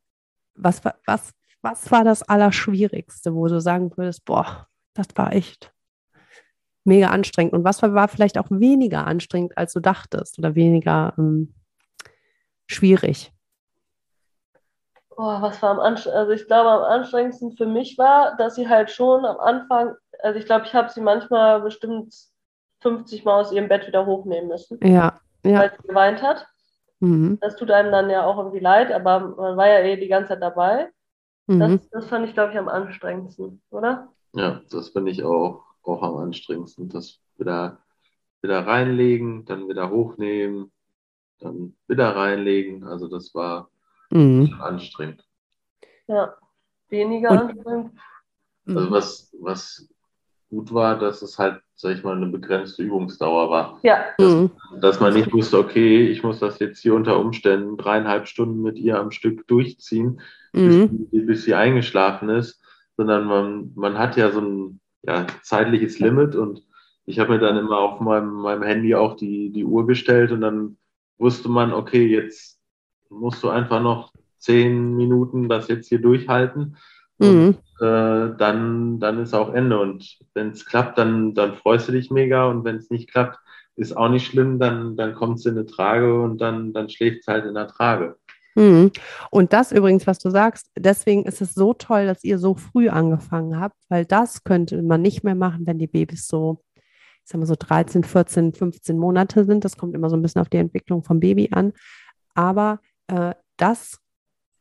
Was, 0.54 0.82
was, 1.06 1.32
was 1.60 1.90
war 1.90 2.04
das 2.04 2.22
Allerschwierigste, 2.22 3.34
wo 3.34 3.48
du 3.48 3.60
sagen 3.60 3.90
würdest, 3.96 4.24
boah, 4.24 4.68
das 4.94 5.08
war 5.16 5.32
echt 5.32 5.72
mega 6.84 7.08
anstrengend? 7.08 7.52
Und 7.52 7.64
was 7.64 7.82
war, 7.82 8.08
vielleicht 8.08 8.38
auch 8.38 8.50
weniger 8.50 9.06
anstrengend, 9.06 9.56
als 9.56 9.72
du 9.72 9.80
dachtest 9.80 10.38
oder 10.38 10.54
weniger 10.54 11.14
ähm, 11.18 11.54
schwierig? 12.66 13.32
Oh, 15.16 15.40
was 15.40 15.60
war 15.62 15.70
am 15.70 15.80
anstrengendsten? 15.80 16.14
Also 16.14 16.32
ich 16.32 16.46
glaube, 16.46 16.70
am 16.70 16.82
anstrengendsten 16.82 17.56
für 17.56 17.66
mich 17.66 17.98
war, 17.98 18.36
dass 18.36 18.54
sie 18.54 18.68
halt 18.68 18.90
schon 18.90 19.24
am 19.24 19.38
Anfang, 19.38 19.94
also 20.20 20.38
ich 20.38 20.46
glaube, 20.46 20.66
ich 20.66 20.74
habe 20.74 20.88
sie 20.90 21.00
manchmal 21.00 21.60
bestimmt 21.60 22.14
50 22.80 23.24
Mal 23.24 23.40
aus 23.40 23.52
ihrem 23.52 23.68
Bett 23.68 23.86
wieder 23.86 24.06
hochnehmen 24.06 24.48
müssen. 24.48 24.78
Ja, 24.82 25.20
ja. 25.44 25.60
Weil 25.60 25.72
sie 25.72 25.88
geweint 25.88 26.22
hat. 26.22 26.46
Mhm. 27.00 27.38
Das 27.40 27.56
tut 27.56 27.70
einem 27.70 27.92
dann 27.92 28.10
ja 28.10 28.24
auch 28.24 28.38
irgendwie 28.38 28.60
leid, 28.60 28.92
aber 28.92 29.20
man 29.20 29.56
war 29.56 29.68
ja 29.68 29.80
eh 29.80 29.96
die 29.96 30.08
ganze 30.08 30.30
Zeit 30.30 30.42
dabei. 30.42 30.88
Mhm. 31.46 31.58
Das, 31.58 31.88
das 31.90 32.06
fand 32.06 32.26
ich, 32.26 32.34
glaube 32.34 32.52
ich, 32.52 32.58
am 32.58 32.68
anstrengendsten, 32.68 33.62
oder? 33.70 34.08
Ja, 34.34 34.62
das 34.70 34.90
finde 34.90 35.10
ich 35.10 35.24
auch, 35.24 35.64
auch 35.82 36.02
am 36.02 36.16
anstrengendsten. 36.16 36.88
Das 36.88 37.20
wieder, 37.36 37.78
wieder 38.40 38.66
reinlegen, 38.66 39.44
dann 39.44 39.68
wieder 39.68 39.90
hochnehmen, 39.90 40.72
dann 41.38 41.76
wieder 41.88 42.16
reinlegen. 42.16 42.84
Also 42.84 43.08
das 43.08 43.34
war 43.34 43.70
mhm. 44.10 44.54
anstrengend. 44.60 45.26
Ja, 46.06 46.34
weniger 46.88 47.30
Und, 47.30 47.38
anstrengend. 47.38 47.92
Also 48.66 48.80
mhm. 48.80 48.90
was, 48.90 49.36
was 49.40 49.88
gut 50.52 50.72
war, 50.72 50.98
dass 50.98 51.22
es 51.22 51.38
halt, 51.38 51.62
sag 51.74 51.96
ich 51.96 52.04
mal, 52.04 52.14
eine 52.14 52.26
begrenzte 52.26 52.82
Übungsdauer 52.82 53.50
war. 53.50 53.80
Ja. 53.82 54.04
Dass, 54.18 54.32
mhm. 54.32 54.50
dass 54.80 55.00
man 55.00 55.14
nicht 55.14 55.32
wusste, 55.32 55.58
okay, 55.58 56.06
ich 56.08 56.22
muss 56.22 56.40
das 56.40 56.58
jetzt 56.58 56.80
hier 56.80 56.94
unter 56.94 57.18
Umständen 57.18 57.78
dreieinhalb 57.78 58.28
Stunden 58.28 58.60
mit 58.60 58.78
ihr 58.78 58.98
am 58.98 59.10
Stück 59.10 59.46
durchziehen, 59.48 60.20
mhm. 60.52 61.08
bis, 61.10 61.26
bis, 61.26 61.44
sie 61.44 61.54
eingeschlafen 61.54 62.28
ist, 62.28 62.61
sondern 62.96 63.24
man, 63.26 63.72
man 63.74 63.98
hat 63.98 64.16
ja 64.16 64.30
so 64.30 64.40
ein 64.40 64.80
ja, 65.02 65.26
zeitliches 65.42 65.98
Limit 65.98 66.36
und 66.36 66.62
ich 67.04 67.18
habe 67.18 67.32
mir 67.32 67.38
dann 67.38 67.56
immer 67.56 67.78
auf 67.78 68.00
meinem, 68.00 68.34
meinem 68.34 68.62
Handy 68.62 68.94
auch 68.94 69.16
die, 69.16 69.50
die 69.50 69.64
Uhr 69.64 69.86
gestellt 69.86 70.30
und 70.30 70.40
dann 70.40 70.76
wusste 71.18 71.48
man, 71.48 71.72
okay, 71.72 72.06
jetzt 72.06 72.60
musst 73.08 73.42
du 73.42 73.48
einfach 73.48 73.82
noch 73.82 74.12
zehn 74.38 74.96
Minuten 74.96 75.48
das 75.48 75.68
jetzt 75.68 75.88
hier 75.88 76.00
durchhalten. 76.00 76.76
Mhm. 77.18 77.56
Und 77.80 77.86
äh, 77.86 78.36
dann, 78.36 78.98
dann 78.98 79.20
ist 79.20 79.34
auch 79.34 79.54
Ende. 79.54 79.78
Und 79.78 80.18
wenn 80.34 80.50
es 80.50 80.66
klappt, 80.66 80.98
dann, 80.98 81.34
dann 81.34 81.54
freust 81.54 81.88
du 81.88 81.92
dich 81.92 82.10
mega. 82.10 82.48
Und 82.48 82.64
wenn 82.64 82.76
es 82.76 82.90
nicht 82.90 83.10
klappt, 83.10 83.38
ist 83.76 83.96
auch 83.96 84.08
nicht 84.08 84.26
schlimm, 84.26 84.58
dann, 84.58 84.96
dann 84.96 85.14
kommt 85.14 85.38
es 85.38 85.46
in 85.46 85.56
eine 85.56 85.66
Trage 85.66 86.20
und 86.20 86.38
dann, 86.38 86.72
dann 86.72 86.90
schläft 86.90 87.20
es 87.20 87.26
halt 87.26 87.46
in 87.46 87.54
der 87.54 87.68
Trage. 87.68 88.16
Mhm. 88.54 88.90
Und 89.30 89.52
das 89.52 89.72
übrigens, 89.72 90.06
was 90.06 90.18
du 90.18 90.30
sagst, 90.30 90.70
deswegen 90.76 91.24
ist 91.24 91.40
es 91.40 91.54
so 91.54 91.72
toll, 91.72 92.06
dass 92.06 92.24
ihr 92.24 92.38
so 92.38 92.54
früh 92.54 92.88
angefangen 92.88 93.58
habt, 93.58 93.76
weil 93.88 94.04
das 94.04 94.44
könnte 94.44 94.82
man 94.82 95.02
nicht 95.02 95.24
mehr 95.24 95.34
machen, 95.34 95.66
wenn 95.66 95.78
die 95.78 95.86
Babys 95.86 96.26
so, 96.26 96.62
ich 96.74 96.82
sag 97.24 97.38
mal 97.38 97.46
so 97.46 97.56
13, 97.58 98.04
14, 98.04 98.52
15 98.54 98.98
Monate 98.98 99.44
sind. 99.44 99.64
Das 99.64 99.76
kommt 99.76 99.94
immer 99.94 100.10
so 100.10 100.16
ein 100.16 100.22
bisschen 100.22 100.40
auf 100.40 100.48
die 100.48 100.58
Entwicklung 100.58 101.02
vom 101.02 101.20
Baby 101.20 101.48
an. 101.52 101.72
Aber 102.34 102.80
äh, 103.08 103.34
das 103.56 104.01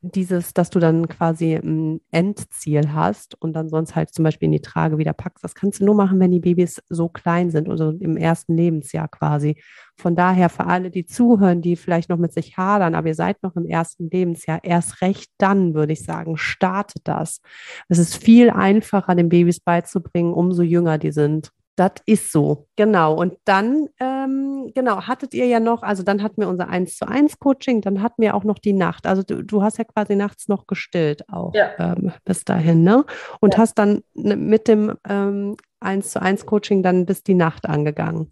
dieses, 0.02 0.52
dass 0.52 0.70
du 0.70 0.80
dann 0.80 1.08
quasi 1.08 1.54
ein 1.54 2.00
Endziel 2.10 2.92
hast 2.92 3.40
und 3.40 3.52
dann 3.54 3.68
sonst 3.68 3.94
halt 3.94 4.12
zum 4.12 4.24
Beispiel 4.24 4.46
in 4.46 4.52
die 4.52 4.60
Trage 4.60 4.98
wieder 4.98 5.12
packst, 5.12 5.44
das 5.44 5.54
kannst 5.54 5.80
du 5.80 5.84
nur 5.84 5.94
machen, 5.94 6.18
wenn 6.18 6.32
die 6.32 6.40
Babys 6.40 6.82
so 6.88 7.08
klein 7.08 7.50
sind, 7.50 7.68
also 7.68 7.90
im 7.90 8.16
ersten 8.16 8.56
Lebensjahr 8.56 9.06
quasi. 9.06 9.56
Von 9.96 10.16
daher 10.16 10.48
für 10.48 10.66
alle, 10.66 10.90
die 10.90 11.06
zuhören, 11.06 11.62
die 11.62 11.76
vielleicht 11.76 12.08
noch 12.10 12.18
mit 12.18 12.32
sich 12.32 12.56
hadern, 12.56 12.96
aber 12.96 13.08
ihr 13.08 13.14
seid 13.14 13.42
noch 13.42 13.54
im 13.54 13.66
ersten 13.66 14.10
Lebensjahr, 14.10 14.58
erst 14.64 15.02
recht 15.02 15.30
dann, 15.38 15.74
würde 15.74 15.92
ich 15.92 16.02
sagen, 16.04 16.36
startet 16.36 17.02
das. 17.04 17.40
Es 17.88 17.98
ist 17.98 18.16
viel 18.16 18.50
einfacher, 18.50 19.14
den 19.14 19.28
Babys 19.28 19.60
beizubringen, 19.60 20.34
umso 20.34 20.62
jünger 20.62 20.98
die 20.98 21.12
sind. 21.12 21.52
Das 21.76 21.92
ist 22.04 22.30
so, 22.30 22.66
genau. 22.76 23.14
Und 23.14 23.38
dann, 23.46 23.88
ähm, 23.98 24.70
genau, 24.74 25.06
hattet 25.06 25.32
ihr 25.32 25.46
ja 25.46 25.58
noch, 25.58 25.82
also 25.82 26.02
dann 26.02 26.22
hatten 26.22 26.42
wir 26.42 26.48
unser 26.48 26.68
1 26.68 26.98
zu 26.98 27.08
1 27.08 27.38
Coaching, 27.38 27.80
dann 27.80 28.02
hatten 28.02 28.20
wir 28.20 28.34
auch 28.34 28.44
noch 28.44 28.58
die 28.58 28.74
Nacht. 28.74 29.06
Also 29.06 29.22
du, 29.22 29.42
du 29.42 29.62
hast 29.62 29.78
ja 29.78 29.84
quasi 29.84 30.14
nachts 30.14 30.48
noch 30.48 30.66
gestillt 30.66 31.26
auch 31.30 31.54
ja. 31.54 31.70
ähm, 31.78 32.12
bis 32.24 32.44
dahin, 32.44 32.82
ne? 32.82 33.06
Und 33.40 33.54
ja. 33.54 33.60
hast 33.60 33.78
dann 33.78 34.02
ne, 34.12 34.36
mit 34.36 34.68
dem 34.68 34.98
ähm, 35.08 35.56
1 35.80 36.10
zu 36.10 36.20
1 36.20 36.44
Coaching 36.44 36.82
dann 36.82 37.06
bis 37.06 37.22
die 37.22 37.34
Nacht 37.34 37.66
angegangen. 37.66 38.30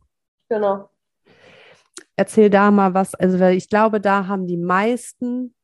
Genau. 0.50 0.90
Erzähl 2.16 2.50
da 2.50 2.70
mal 2.70 2.92
was, 2.92 3.14
also 3.14 3.42
ich 3.46 3.70
glaube, 3.70 4.02
da 4.02 4.26
haben 4.26 4.46
die 4.46 4.58
meisten 4.58 5.54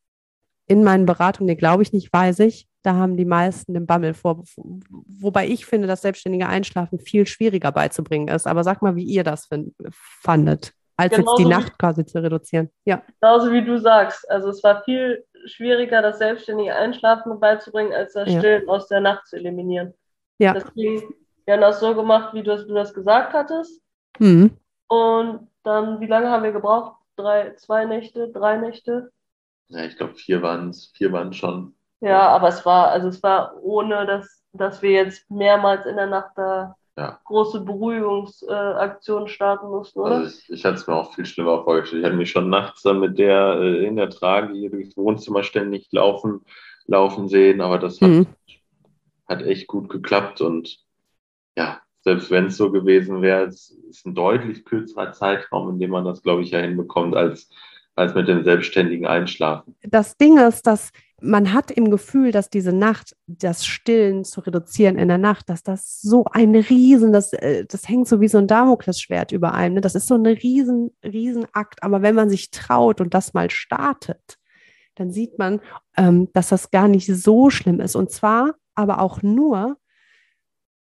in 0.67 0.83
meinen 0.83 1.05
Beratungen, 1.05 1.57
glaube 1.59 1.83
ich 1.83 1.93
nicht, 1.93 2.11
weiß 2.11 2.39
ich, 2.41 2.67
da 2.87 2.95
haben 2.95 3.17
die 3.17 3.25
meisten 3.25 3.75
den 3.75 3.85
Bammel 3.85 4.15
vor. 4.15 4.45
Wobei 4.57 5.49
ich 5.49 5.67
finde, 5.67 5.89
dass 5.89 6.03
selbstständige 6.03 6.47
Einschlafen 6.47 7.01
viel 7.01 7.27
schwieriger 7.27 7.73
beizubringen 7.73 8.29
ist. 8.29 8.47
Aber 8.47 8.63
sag 8.63 8.81
mal, 8.81 8.95
wie 8.95 9.03
ihr 9.03 9.25
das 9.25 9.47
find, 9.47 9.75
fandet, 9.91 10.73
als 10.97 11.13
genauso 11.17 11.33
jetzt 11.33 11.45
die 11.45 11.51
Nacht 11.51 11.79
quasi 11.81 12.07
zu 12.07 12.23
reduzieren. 12.23 12.71
Ja. 12.85 13.03
Genauso 13.21 13.51
wie 13.51 13.65
du 13.65 13.77
sagst. 13.81 14.31
Also 14.31 14.51
es 14.51 14.63
war 14.63 14.85
viel 14.85 15.25
schwieriger, 15.47 16.01
das 16.01 16.19
selbstständige 16.19 16.77
Einschlafen 16.77 17.41
beizubringen, 17.41 17.93
als 17.93 18.13
das 18.13 18.31
Stillen 18.31 18.63
ja. 18.67 18.73
aus 18.73 18.87
der 18.87 19.01
Nacht 19.01 19.27
zu 19.27 19.35
eliminieren. 19.35 19.93
Ja. 20.39 20.53
Deswegen, 20.53 21.13
wir 21.45 21.55
haben 21.55 21.63
das 21.63 21.81
so 21.81 21.93
gemacht, 21.93 22.35
wie 22.35 22.45
du 22.45 22.53
das, 22.53 22.69
du 22.69 22.75
das 22.75 22.95
gesagt 22.95 23.33
hattest. 23.33 23.83
Mhm. 24.21 24.53
Und 24.87 25.49
dann, 25.65 25.99
wie 25.99 26.07
lange 26.07 26.31
haben 26.31 26.45
wir 26.45 26.53
gebraucht? 26.53 27.01
Drei, 27.17 27.53
zwei 27.57 27.85
Nächte, 27.85 28.31
drei 28.31 28.59
Nächte? 28.59 29.11
Ja, 29.69 29.85
ich 29.85 29.97
glaube, 29.97 30.15
vier 30.15 30.41
waren 30.43 30.69
es 30.71 30.93
vier 30.95 31.11
waren 31.11 31.33
schon. 31.33 31.76
Ja, 32.01 32.29
aber 32.29 32.49
es 32.49 32.65
war, 32.67 32.89
also 32.89 33.09
es 33.09 33.23
war 33.23 33.55
ohne, 33.63 34.07
dass, 34.07 34.43
dass 34.53 34.83
wir 34.83 34.91
jetzt 34.91 35.31
mehrmals 35.31 35.87
in 35.87 35.97
der 35.97 36.07
Nacht 36.07 36.33
da 36.37 36.77
ja. 36.97 37.21
große 37.25 37.61
Beruhigungsaktionen 37.61 39.27
äh, 39.27 39.31
starten 39.31 39.69
mussten, 39.69 40.01
oder? 40.01 40.17
Also 40.17 40.39
ich, 40.39 40.51
ich 40.51 40.65
hatte 40.65 40.77
es 40.77 40.87
mir 40.87 40.95
auch 40.95 41.15
viel 41.15 41.27
schlimmer 41.27 41.63
vorgestellt. 41.65 42.03
Ich 42.03 42.07
hatte 42.07 42.17
mich 42.17 42.31
schon 42.31 42.49
nachts 42.49 42.83
dann 42.83 43.01
mit 43.01 43.19
der 43.19 43.59
äh, 43.61 43.87
in 43.87 43.97
der 43.97 44.11
Trage 44.11 44.55
hier 44.55 44.71
durchs 44.71 44.97
Wohnzimmer 44.97 45.43
ständig 45.43 45.89
laufen, 45.93 46.45
laufen 46.87 47.29
sehen, 47.29 47.61
aber 47.61 47.79
das 47.79 48.01
hat, 48.01 48.09
mhm. 48.09 48.27
hat 49.29 49.43
echt 49.43 49.67
gut 49.67 49.89
geklappt 49.89 50.41
und 50.41 50.79
ja, 51.57 51.81
selbst 52.01 52.31
wenn 52.31 52.47
es 52.47 52.57
so 52.57 52.71
gewesen 52.71 53.21
wäre, 53.21 53.47
es 53.47 53.71
ist 53.91 54.07
ein 54.07 54.15
deutlich 54.15 54.65
kürzerer 54.65 55.13
Zeitraum, 55.13 55.71
in 55.71 55.79
dem 55.81 55.91
man 55.91 56.05
das, 56.05 56.23
glaube 56.23 56.43
ich, 56.43 56.51
ja 56.51 56.61
hinbekommt, 56.61 57.17
als, 57.17 57.51
als 57.95 58.15
mit 58.15 58.29
dem 58.29 58.45
selbstständigen 58.45 59.07
Einschlafen. 59.07 59.75
Das 59.83 60.17
Ding 60.17 60.39
ist, 60.39 60.67
dass 60.67 60.93
man 61.21 61.53
hat 61.53 61.71
im 61.71 61.91
Gefühl, 61.91 62.31
dass 62.31 62.51
diese 62.51 62.73
Nacht, 62.73 63.17
das 63.27 63.65
Stillen 63.65 64.25
zu 64.25 64.41
reduzieren 64.41 64.99
in 64.99 65.09
der 65.09 65.19
Nacht, 65.19 65.49
dass 65.49 65.63
das 65.63 66.01
so 66.03 66.27
ein 66.31 66.55
Riesen, 66.55 67.13
das, 67.13 67.33
äh, 67.33 67.65
das 67.65 67.89
hängt 67.89 68.07
so 68.07 68.21
wie 68.21 68.29
so 68.29 68.39
ein 68.39 68.47
Damoklesschwert 68.47 69.33
über 69.33 69.55
einem. 69.55 69.77
Ne? 69.77 69.81
Das 69.81 69.95
ist 69.95 70.09
so 70.09 70.15
ein 70.15 70.27
riesen, 70.27 70.91
riesen 71.03 71.47
Akt. 71.53 71.83
Aber 71.83 72.03
wenn 72.03 72.15
man 72.15 72.29
sich 72.29 72.51
traut 72.51 73.01
und 73.01 73.15
das 73.15 73.33
mal 73.33 73.51
startet, 73.51 74.39
dann 74.95 75.11
sieht 75.11 75.39
man, 75.39 75.61
ähm, 75.97 76.29
dass 76.35 76.49
das 76.49 76.71
gar 76.71 76.89
nicht 76.89 77.07
so 77.07 77.49
schlimm 77.49 77.81
ist. 77.81 77.97
Und 77.97 78.11
zwar 78.11 78.55
aber 78.75 79.01
auch 79.01 79.23
nur, 79.23 79.79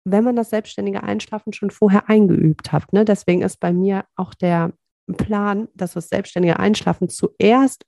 wenn 0.05 0.25
man 0.25 0.37
das 0.37 0.51
selbstständige 0.51 1.03
Einschlafen 1.03 1.53
schon 1.53 1.71
vorher 1.71 2.09
eingeübt 2.09 2.73
hat. 2.73 2.93
Ne? 2.93 3.05
Deswegen 3.05 3.43
ist 3.43 3.61
bei 3.61 3.73
mir 3.73 4.05
auch 4.17 4.35
der 4.35 4.73
Plan, 5.17 5.69
dass 5.75 5.95
das 5.95 6.09
selbstständige 6.09 6.59
Einschlafen 6.59 7.09
zuerst 7.09 7.85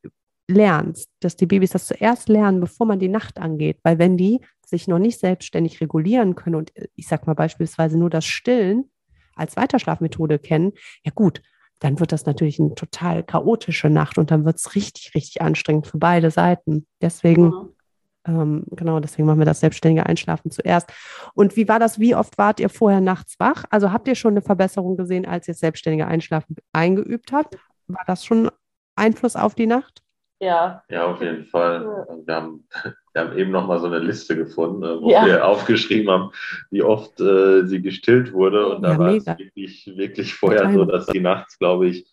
lernst, 0.48 1.10
dass 1.20 1.36
die 1.36 1.46
Babys 1.46 1.70
das 1.70 1.86
zuerst 1.86 2.28
lernen, 2.28 2.60
bevor 2.60 2.86
man 2.86 2.98
die 2.98 3.08
Nacht 3.08 3.38
angeht. 3.38 3.78
Weil 3.82 3.98
wenn 3.98 4.16
die 4.16 4.40
sich 4.66 4.88
noch 4.88 4.98
nicht 4.98 5.20
selbstständig 5.20 5.80
regulieren 5.80 6.34
können 6.34 6.56
und 6.56 6.72
ich 6.94 7.06
sag 7.06 7.26
mal 7.26 7.34
beispielsweise 7.34 7.98
nur 7.98 8.10
das 8.10 8.24
Stillen 8.24 8.90
als 9.34 9.56
Weiterschlafmethode 9.56 10.38
kennen, 10.38 10.72
ja 11.04 11.12
gut, 11.14 11.42
dann 11.78 12.00
wird 12.00 12.12
das 12.12 12.26
natürlich 12.26 12.58
eine 12.58 12.74
total 12.74 13.22
chaotische 13.22 13.88
Nacht 13.88 14.18
und 14.18 14.30
dann 14.30 14.44
wird 14.44 14.56
es 14.56 14.74
richtig, 14.74 15.14
richtig 15.14 15.42
anstrengend 15.42 15.86
für 15.86 15.98
beide 15.98 16.30
Seiten. 16.30 16.86
Deswegen, 17.00 17.44
mhm. 17.44 17.68
ähm, 18.26 18.64
genau, 18.70 18.98
deswegen 19.00 19.26
machen 19.26 19.38
wir 19.38 19.46
das 19.46 19.60
selbstständige 19.60 20.06
Einschlafen 20.06 20.50
zuerst. 20.50 20.90
Und 21.34 21.56
wie 21.56 21.68
war 21.68 21.78
das? 21.78 22.00
Wie 22.00 22.16
oft 22.16 22.36
wart 22.36 22.58
ihr 22.58 22.68
vorher 22.68 23.00
nachts 23.00 23.38
wach? 23.38 23.64
Also 23.70 23.92
habt 23.92 24.08
ihr 24.08 24.16
schon 24.16 24.32
eine 24.32 24.42
Verbesserung 24.42 24.96
gesehen, 24.96 25.24
als 25.24 25.46
ihr 25.46 25.54
das 25.54 25.60
selbstständige 25.60 26.06
Einschlafen 26.06 26.56
eingeübt 26.72 27.32
habt? 27.32 27.56
War 27.86 28.04
das 28.06 28.24
schon 28.24 28.50
Einfluss 28.96 29.36
auf 29.36 29.54
die 29.54 29.66
Nacht? 29.66 30.02
Ja. 30.40 30.82
Ja, 30.88 31.06
auf 31.06 31.20
jeden 31.20 31.44
Fall. 31.46 32.06
Wir 32.24 32.34
haben, 32.34 32.68
wir 33.12 33.22
haben 33.22 33.36
eben 33.36 33.50
nochmal 33.50 33.80
so 33.80 33.86
eine 33.86 33.98
Liste 33.98 34.36
gefunden, 34.36 34.82
äh, 34.82 35.00
wo 35.00 35.10
ja. 35.10 35.26
wir 35.26 35.44
aufgeschrieben 35.46 36.10
haben, 36.10 36.30
wie 36.70 36.82
oft 36.82 37.20
äh, 37.20 37.66
sie 37.66 37.82
gestillt 37.82 38.32
wurde. 38.32 38.68
Und 38.68 38.82
da 38.82 38.92
ja, 38.92 38.98
war 38.98 39.14
es 39.14 39.26
wirklich, 39.26 39.92
wirklich 39.96 40.34
vorher 40.34 40.72
so, 40.72 40.84
dass 40.84 41.06
sie 41.06 41.20
nachts, 41.20 41.58
glaube 41.58 41.88
ich, 41.88 42.06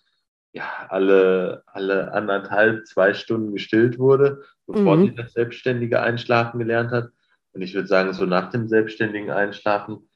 ja, 0.53 0.87
alle, 0.89 1.63
alle 1.67 2.13
anderthalb, 2.13 2.87
zwei 2.87 3.13
Stunden 3.13 3.53
gestillt 3.53 3.99
wurde, 3.99 4.41
bevor 4.67 4.95
mhm. 4.95 5.07
sie 5.07 5.15
das 5.15 5.33
selbstständige 5.33 6.01
Einschlafen 6.01 6.59
gelernt 6.59 6.91
hat. 6.91 7.09
Und 7.51 7.61
ich 7.61 7.73
würde 7.73 7.87
sagen, 7.87 8.13
so 8.13 8.25
nach 8.25 8.49
dem 8.49 8.67
selbstständigen 8.67 9.31
Einschlafen, 9.31 10.09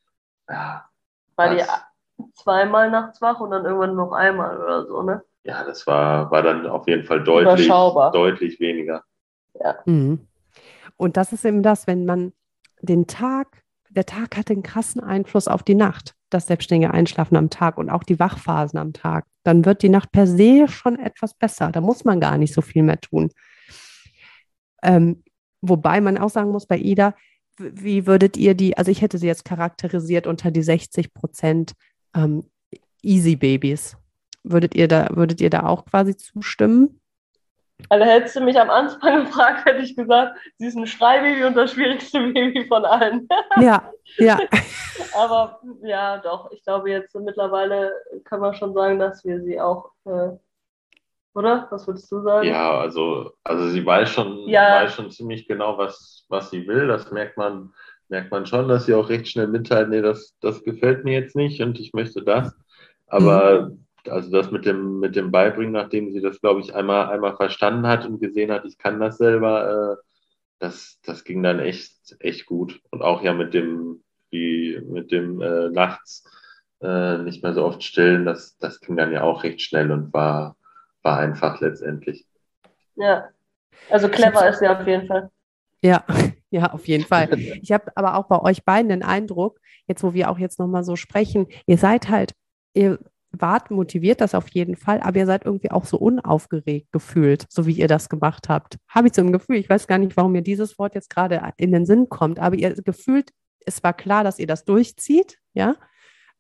ja. 0.50 0.86
War 1.36 1.56
die 1.56 1.64
zweimal 2.36 2.90
nachts 2.90 3.22
wach 3.22 3.40
und 3.40 3.52
dann 3.52 3.66
irgendwann 3.66 3.96
noch 3.96 4.12
einmal 4.12 4.58
oder 4.58 4.86
so, 4.88 5.04
ne? 5.04 5.22
Ja, 5.44 5.64
das 5.64 5.88
war, 5.88 6.30
war 6.32 6.42
dann 6.42 6.68
auf 6.68 6.88
jeden 6.88 7.04
Fall 7.04 7.24
deutlich, 7.24 7.68
deutlich 7.68 8.60
weniger. 8.60 9.04
Ja. 9.60 9.76
Mhm. 9.86 10.28
Und 10.98 11.18
das 11.18 11.32
ist 11.32 11.46
eben 11.46 11.64
das, 11.64 11.88
wenn 11.88 12.06
man 12.06 12.34
den 12.82 13.08
Tag, 13.08 13.64
der 13.90 14.06
Tag 14.06 14.38
hat 14.38 14.50
den 14.50 14.64
krassen 14.64 15.02
Einfluss 15.02 15.48
auf 15.48 15.64
die 15.64 15.76
Nacht, 15.76 16.16
das 16.30 16.48
selbstständige 16.48 16.94
Einschlafen 16.94 17.38
am 17.38 17.50
Tag 17.50 17.78
und 17.78 17.90
auch 17.90 18.04
die 18.04 18.20
Wachphasen 18.20 18.78
am 18.78 18.94
Tag. 18.94 19.26
Dann 19.44 19.66
wird 19.66 19.82
die 19.82 19.90
Nacht 19.90 20.12
per 20.12 20.28
se 20.28 20.68
schon 20.68 21.00
etwas 21.00 21.34
besser. 21.34 21.72
Da 21.72 21.82
muss 21.82 22.06
man 22.06 22.20
gar 22.20 22.38
nicht 22.38 22.54
so 22.54 22.62
viel 22.62 22.84
mehr 22.84 23.00
tun. 23.00 23.32
Ähm, 24.84 25.24
wobei 25.62 26.02
man 26.02 26.18
auch 26.18 26.30
sagen 26.30 26.52
muss, 26.52 26.68
bei 26.68 26.78
Ida, 26.78 27.16
wie 27.58 28.06
würdet 28.06 28.38
ihr 28.38 28.54
die, 28.54 28.78
also 28.78 28.92
ich 28.92 29.02
hätte 29.02 29.18
sie 29.18 29.28
jetzt 29.28 29.46
charakterisiert 29.46 30.28
unter 30.28 30.52
die 30.52 30.62
60 30.62 31.14
Prozent 31.14 31.74
ähm, 32.14 32.50
Easy 33.02 33.36
Babys. 33.36 33.98
Würdet 34.44 34.76
ihr 34.76 34.88
da, 34.88 35.08
würdet 35.12 35.42
ihr 35.42 35.50
da 35.50 35.66
auch 35.66 35.86
quasi 35.86 36.16
zustimmen? 36.16 37.00
Also 37.88 38.06
hättest 38.06 38.36
du 38.36 38.42
mich 38.42 38.60
am 38.60 38.70
Anfang 38.70 39.26
gefragt, 39.26 39.66
hätte 39.66 39.82
ich 39.82 39.96
gesagt, 39.96 40.38
sie 40.58 40.68
ist 40.68 40.76
ein 40.76 40.88
Schreibaby 40.88 41.46
und 41.46 41.56
das 41.56 41.72
schwierigste 41.72 42.20
Baby 42.34 42.66
von 42.68 42.84
allen. 42.84 43.28
Ja, 43.62 43.92
ja. 44.18 44.40
Aber 45.16 45.60
ja, 45.84 46.18
doch, 46.18 46.52
ich 46.52 46.64
glaube 46.64 46.90
jetzt 46.90 47.16
mittlerweile 47.16 47.92
kann 48.26 48.42
man 48.42 48.54
schon 48.54 48.74
sagen, 48.74 49.00
dass 49.00 49.24
wir 49.24 49.42
sie 49.42 49.60
auch, 49.60 49.92
äh, 50.06 50.32
oder? 51.34 51.68
Was 51.70 51.88
würdest 51.88 52.12
du 52.12 52.22
sagen? 52.22 52.48
Ja, 52.48 52.78
also, 52.80 53.32
also 53.44 53.70
sie 53.70 53.86
weiß 53.86 54.10
schon, 54.10 54.48
ja. 54.48 54.84
weiß 54.84 54.94
schon 54.94 55.12
ziemlich 55.12 55.48
genau, 55.48 55.78
was, 55.78 56.26
was 56.30 56.50
sie 56.50 56.68
will. 56.68 56.88
Das 56.88 57.12
merkt 57.12 57.38
man, 57.38 57.74
merkt 58.08 58.32
man 58.32 58.46
schon, 58.46 58.68
dass 58.68 58.86
sie 58.86 58.94
auch 58.94 59.10
recht 59.10 59.28
schnell 59.28 59.48
mitteilt, 59.48 59.90
nee, 59.90 60.02
das, 60.02 60.36
das 60.42 60.64
gefällt 60.64 61.06
mir 61.06 61.20
jetzt 61.20 61.36
nicht 61.36 61.62
und 61.62 61.80
ich 61.80 61.94
möchte 61.94 62.24
das. 62.24 62.54
Aber 63.08 63.70
mhm 63.70 63.86
also 64.08 64.32
das 64.32 64.52
mit 64.52 64.66
dem, 64.66 65.00
mit 65.00 65.16
dem 65.16 65.32
Beibringen, 65.32 65.74
nachdem 65.74 66.12
sie 66.12 66.22
das, 66.22 66.40
glaube 66.42 66.62
ich, 66.62 66.74
einmal, 66.76 67.10
einmal 67.10 67.36
verstanden 67.36 67.88
hat 67.88 68.06
und 68.06 68.20
gesehen 68.20 68.52
hat, 68.52 68.66
ich 68.66 68.78
kann 68.78 69.00
das 69.00 69.18
selber, 69.18 69.98
äh, 70.00 70.04
das, 70.60 71.00
das 71.04 71.24
ging 71.24 71.44
dann 71.44 71.60
echt, 71.60 72.16
echt 72.20 72.46
gut. 72.46 72.82
Und 72.92 73.02
auch 73.02 73.22
ja 73.24 73.34
mit 73.34 73.54
dem, 73.54 74.04
wie, 74.30 74.80
mit 74.86 75.12
dem 75.12 75.42
äh, 75.42 75.70
nachts 75.70 76.24
äh, 76.82 77.18
nicht 77.20 77.44
mehr 77.44 77.54
so 77.54 77.66
oft 77.66 77.84
stillen, 77.84 78.26
das, 78.26 78.58
das 78.58 78.80
ging 78.80 78.96
dann 78.96 79.12
ja 79.12 79.24
auch 79.24 79.44
recht 79.44 79.62
schnell 79.62 79.92
und 79.92 80.14
war, 80.14 80.56
war 81.02 81.20
einfach 81.20 81.60
letztendlich. 81.62 82.26
Ja, 82.96 83.30
also 83.90 84.10
clever 84.10 84.48
ist 84.50 84.60
sie 84.60 84.68
auf 84.68 84.86
jeden 84.86 85.08
Fall. 85.08 85.30
Ja, 85.82 86.06
Ja, 86.52 86.74
auf 86.74 86.88
jeden 86.88 87.06
Fall. 87.06 87.30
Ich 87.62 87.72
habe 87.72 87.92
aber 87.96 88.16
auch 88.16 88.26
bei 88.26 88.40
euch 88.42 88.64
beiden 88.64 88.90
den 88.90 89.04
Eindruck, 89.04 89.60
jetzt 89.88 90.04
wo 90.04 90.14
wir 90.14 90.30
auch 90.30 90.40
jetzt 90.40 90.60
nochmal 90.60 90.84
so 90.84 90.96
sprechen, 90.96 91.48
ihr 91.68 91.78
seid 91.78 92.10
halt, 92.10 92.34
ihr 92.74 93.00
wart 93.32 93.72
motiviert, 93.72 94.22
das 94.22 94.36
auf 94.36 94.48
jeden 94.50 94.76
Fall, 94.76 95.00
aber 95.02 95.20
ihr 95.20 95.26
seid 95.26 95.46
irgendwie 95.46 95.72
auch 95.72 95.86
so 95.86 95.98
unaufgeregt 95.98 96.92
gefühlt, 96.92 97.46
so 97.50 97.66
wie 97.66 97.74
ihr 97.74 97.88
das 97.88 98.10
gemacht 98.10 98.50
habt. 98.50 98.78
Habe 98.90 99.08
ich 99.08 99.14
so 99.14 99.22
ein 99.22 99.32
Gefühl, 99.32 99.58
ich 99.58 99.70
weiß 99.70 99.88
gar 99.88 99.98
nicht, 99.98 100.18
warum 100.18 100.32
mir 100.32 100.42
dieses 100.42 100.80
Wort 100.80 100.96
jetzt 100.96 101.10
gerade 101.10 101.42
in 101.58 101.72
den 101.72 101.86
Sinn 101.86 102.10
kommt, 102.10 102.40
aber 102.40 102.56
ihr 102.56 102.74
gefühlt, 102.74 103.32
es 103.66 103.84
war 103.84 103.94
klar, 103.94 104.24
dass 104.24 104.40
ihr 104.40 104.48
das 104.48 104.66
durchzieht, 104.66 105.38
ja, 105.54 105.76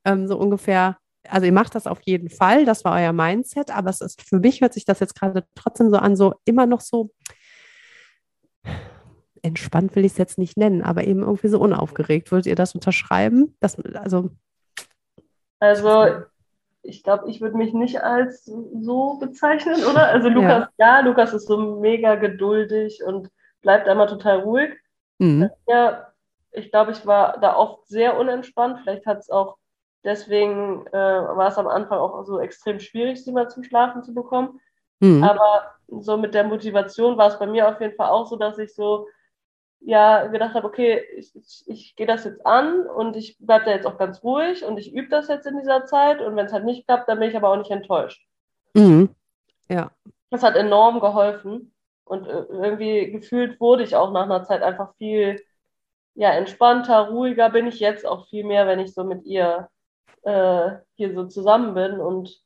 ähm, 0.06 0.28
so 0.28 0.38
ungefähr. 0.38 0.97
Also 1.28 1.45
ihr 1.45 1.52
macht 1.52 1.75
das 1.75 1.86
auf 1.86 2.02
jeden 2.04 2.30
Fall, 2.30 2.65
das 2.65 2.86
war 2.86 2.95
euer 2.95 3.13
Mindset, 3.13 3.71
aber 3.71 3.89
es 3.89 4.02
ist 4.02 4.21
für 4.21 4.39
mich 4.39 4.62
hört 4.62 4.73
sich 4.73 4.86
das 4.86 4.99
jetzt 4.99 5.15
gerade 5.15 5.45
trotzdem 5.54 5.89
so 5.89 5.97
an, 5.97 6.15
so 6.15 6.36
immer 6.45 6.65
noch 6.65 6.82
so 6.82 7.12
entspannt 9.43 9.95
will 9.95 10.06
ich 10.06 10.13
es 10.13 10.17
jetzt 10.17 10.38
nicht 10.38 10.58
nennen, 10.58 10.82
aber 10.82 11.06
eben 11.06 11.21
irgendwie 11.21 11.47
so 11.47 11.60
unaufgeregt. 11.60 12.32
Würdet 12.32 12.47
ihr 12.47 12.56
das 12.56 12.75
unterschreiben? 12.75 13.56
Das, 13.60 13.80
also, 13.80 14.32
also 15.60 16.23
ich 16.89 17.04
glaube, 17.04 17.30
ich 17.30 17.39
würde 17.39 17.56
mich 17.56 17.73
nicht 17.73 18.04
als 18.04 18.45
so 18.45 19.17
bezeichnen, 19.19 19.86
oder? 19.86 20.08
Also 20.08 20.30
Lukas, 20.30 20.67
ja. 20.78 20.97
ja, 20.97 20.99
Lukas 21.02 21.34
ist 21.34 21.47
so 21.47 21.58
mega 21.80 22.15
geduldig 22.15 23.04
und 23.06 23.30
bleibt 23.62 23.88
einmal 23.88 24.08
total 24.08 24.39
ruhig. 24.39 24.71
Mhm. 25.19 25.49
Ja, 25.67 26.08
ich 26.52 26.71
glaube, 26.71 26.91
ich 26.91 27.06
war 27.06 27.39
da 27.39 27.56
oft 27.56 27.88
sehr 27.88 28.17
unentspannt. 28.17 28.80
Vielleicht 28.80 29.06
hat 29.06 29.19
es 29.19 29.30
auch 29.30 29.58
deswegen, 30.04 30.88
äh, 30.88 30.93
war 30.93 31.47
es 31.47 31.58
am 31.58 31.67
Anfang 31.67 31.99
auch 31.99 32.23
so 32.25 32.39
extrem 32.39 32.80
schwierig, 32.80 33.23
sie 33.23 33.32
mal 33.32 33.49
zum 33.49 33.63
Schlafen 33.63 34.04
zu 34.04 34.13
bekommen. 34.13 34.60
Mhm. 34.99 35.23
Aber 35.23 35.75
so 35.88 36.17
mit 36.17 36.34
der 36.34 36.43
Motivation 36.43 37.17
war 37.17 37.28
es 37.28 37.39
bei 37.39 37.47
mir 37.47 37.67
auf 37.67 37.80
jeden 37.80 37.95
Fall 37.95 38.10
auch 38.10 38.28
so, 38.28 38.36
dass 38.36 38.58
ich 38.58 38.73
so 38.73 39.08
ja 39.81 40.27
gedacht 40.27 40.53
habe, 40.55 40.67
okay, 40.67 41.03
ich, 41.15 41.35
ich, 41.35 41.63
ich 41.67 41.95
gehe 41.95 42.07
das 42.07 42.25
jetzt 42.25 42.45
an 42.45 42.85
und 42.85 43.15
ich 43.15 43.37
bleibe 43.39 43.65
da 43.65 43.71
jetzt 43.71 43.87
auch 43.87 43.97
ganz 43.97 44.23
ruhig 44.23 44.63
und 44.65 44.77
ich 44.77 44.93
übe 44.93 45.09
das 45.09 45.27
jetzt 45.27 45.47
in 45.47 45.57
dieser 45.57 45.85
Zeit 45.85 46.21
und 46.21 46.35
wenn 46.35 46.45
es 46.45 46.53
halt 46.53 46.65
nicht 46.65 46.85
klappt, 46.85 47.07
dann 47.07 47.19
bin 47.19 47.29
ich 47.29 47.35
aber 47.35 47.49
auch 47.49 47.57
nicht 47.57 47.71
enttäuscht. 47.71 48.25
Mhm. 48.73 49.09
Ja. 49.69 49.91
Das 50.29 50.43
hat 50.43 50.55
enorm 50.55 50.99
geholfen 50.99 51.73
und 52.03 52.27
äh, 52.27 52.45
irgendwie 52.49 53.11
gefühlt 53.11 53.59
wurde 53.59 53.83
ich 53.83 53.95
auch 53.95 54.11
nach 54.11 54.23
einer 54.23 54.43
Zeit 54.43 54.61
einfach 54.61 54.93
viel 54.97 55.41
ja, 56.15 56.31
entspannter, 56.31 57.09
ruhiger 57.09 57.49
bin 57.49 57.67
ich 57.67 57.79
jetzt 57.79 58.05
auch 58.05 58.27
viel 58.27 58.43
mehr, 58.43 58.67
wenn 58.67 58.79
ich 58.79 58.93
so 58.93 59.03
mit 59.03 59.23
ihr 59.25 59.69
äh, 60.23 60.71
hier 60.95 61.13
so 61.13 61.25
zusammen 61.25 61.73
bin 61.73 61.99
und 61.99 62.41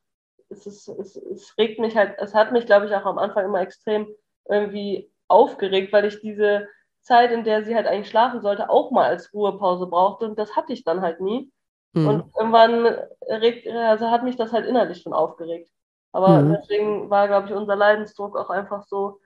es, 0.50 0.68
ist, 0.68 0.88
es, 0.88 1.16
es 1.16 1.58
regt 1.58 1.80
mich 1.80 1.96
halt, 1.96 2.16
es 2.20 2.36
hat 2.36 2.52
mich, 2.52 2.68
glaube 2.68 2.86
ich, 2.86 2.94
auch 2.94 3.06
am 3.06 3.18
Anfang 3.18 3.46
immer 3.46 3.62
extrem 3.62 4.08
irgendwie 4.48 5.10
aufgeregt, 5.28 5.92
weil 5.92 6.06
ich 6.06 6.22
diese 6.22 6.68
Zeit, 7.04 7.32
in 7.32 7.44
der 7.44 7.64
sie 7.64 7.76
halt 7.76 7.88
eigentlich 7.88 8.10
schlafen 8.10 8.42
sollte, 8.42 8.70
auch 8.70 8.92
mal 8.92 9.10
als 9.10 9.34
Ruhepause 9.34 9.88
brauchte. 9.88 10.26
Und 10.26 10.40
das 10.40 10.56
hatte 10.56 10.74
ich 10.74 10.84
dann 10.84 11.02
halt 11.02 11.22
nie. 11.22 11.52
Mhm. 11.94 12.08
Und 12.08 12.24
irgendwann 12.38 12.86
regt, 13.28 13.68
also 13.68 14.10
hat 14.10 14.24
mich 14.24 14.36
das 14.36 14.52
halt 14.52 14.66
innerlich 14.66 15.02
schon 15.02 15.14
aufgeregt. 15.14 15.70
Aber 16.12 16.42
mhm. 16.42 16.54
deswegen 16.54 17.10
war, 17.10 17.28
glaube 17.28 17.48
ich, 17.48 17.54
unser 17.54 17.76
Leidensdruck 17.76 18.38
auch 18.38 18.50
einfach 18.50 18.84
so 18.84 19.20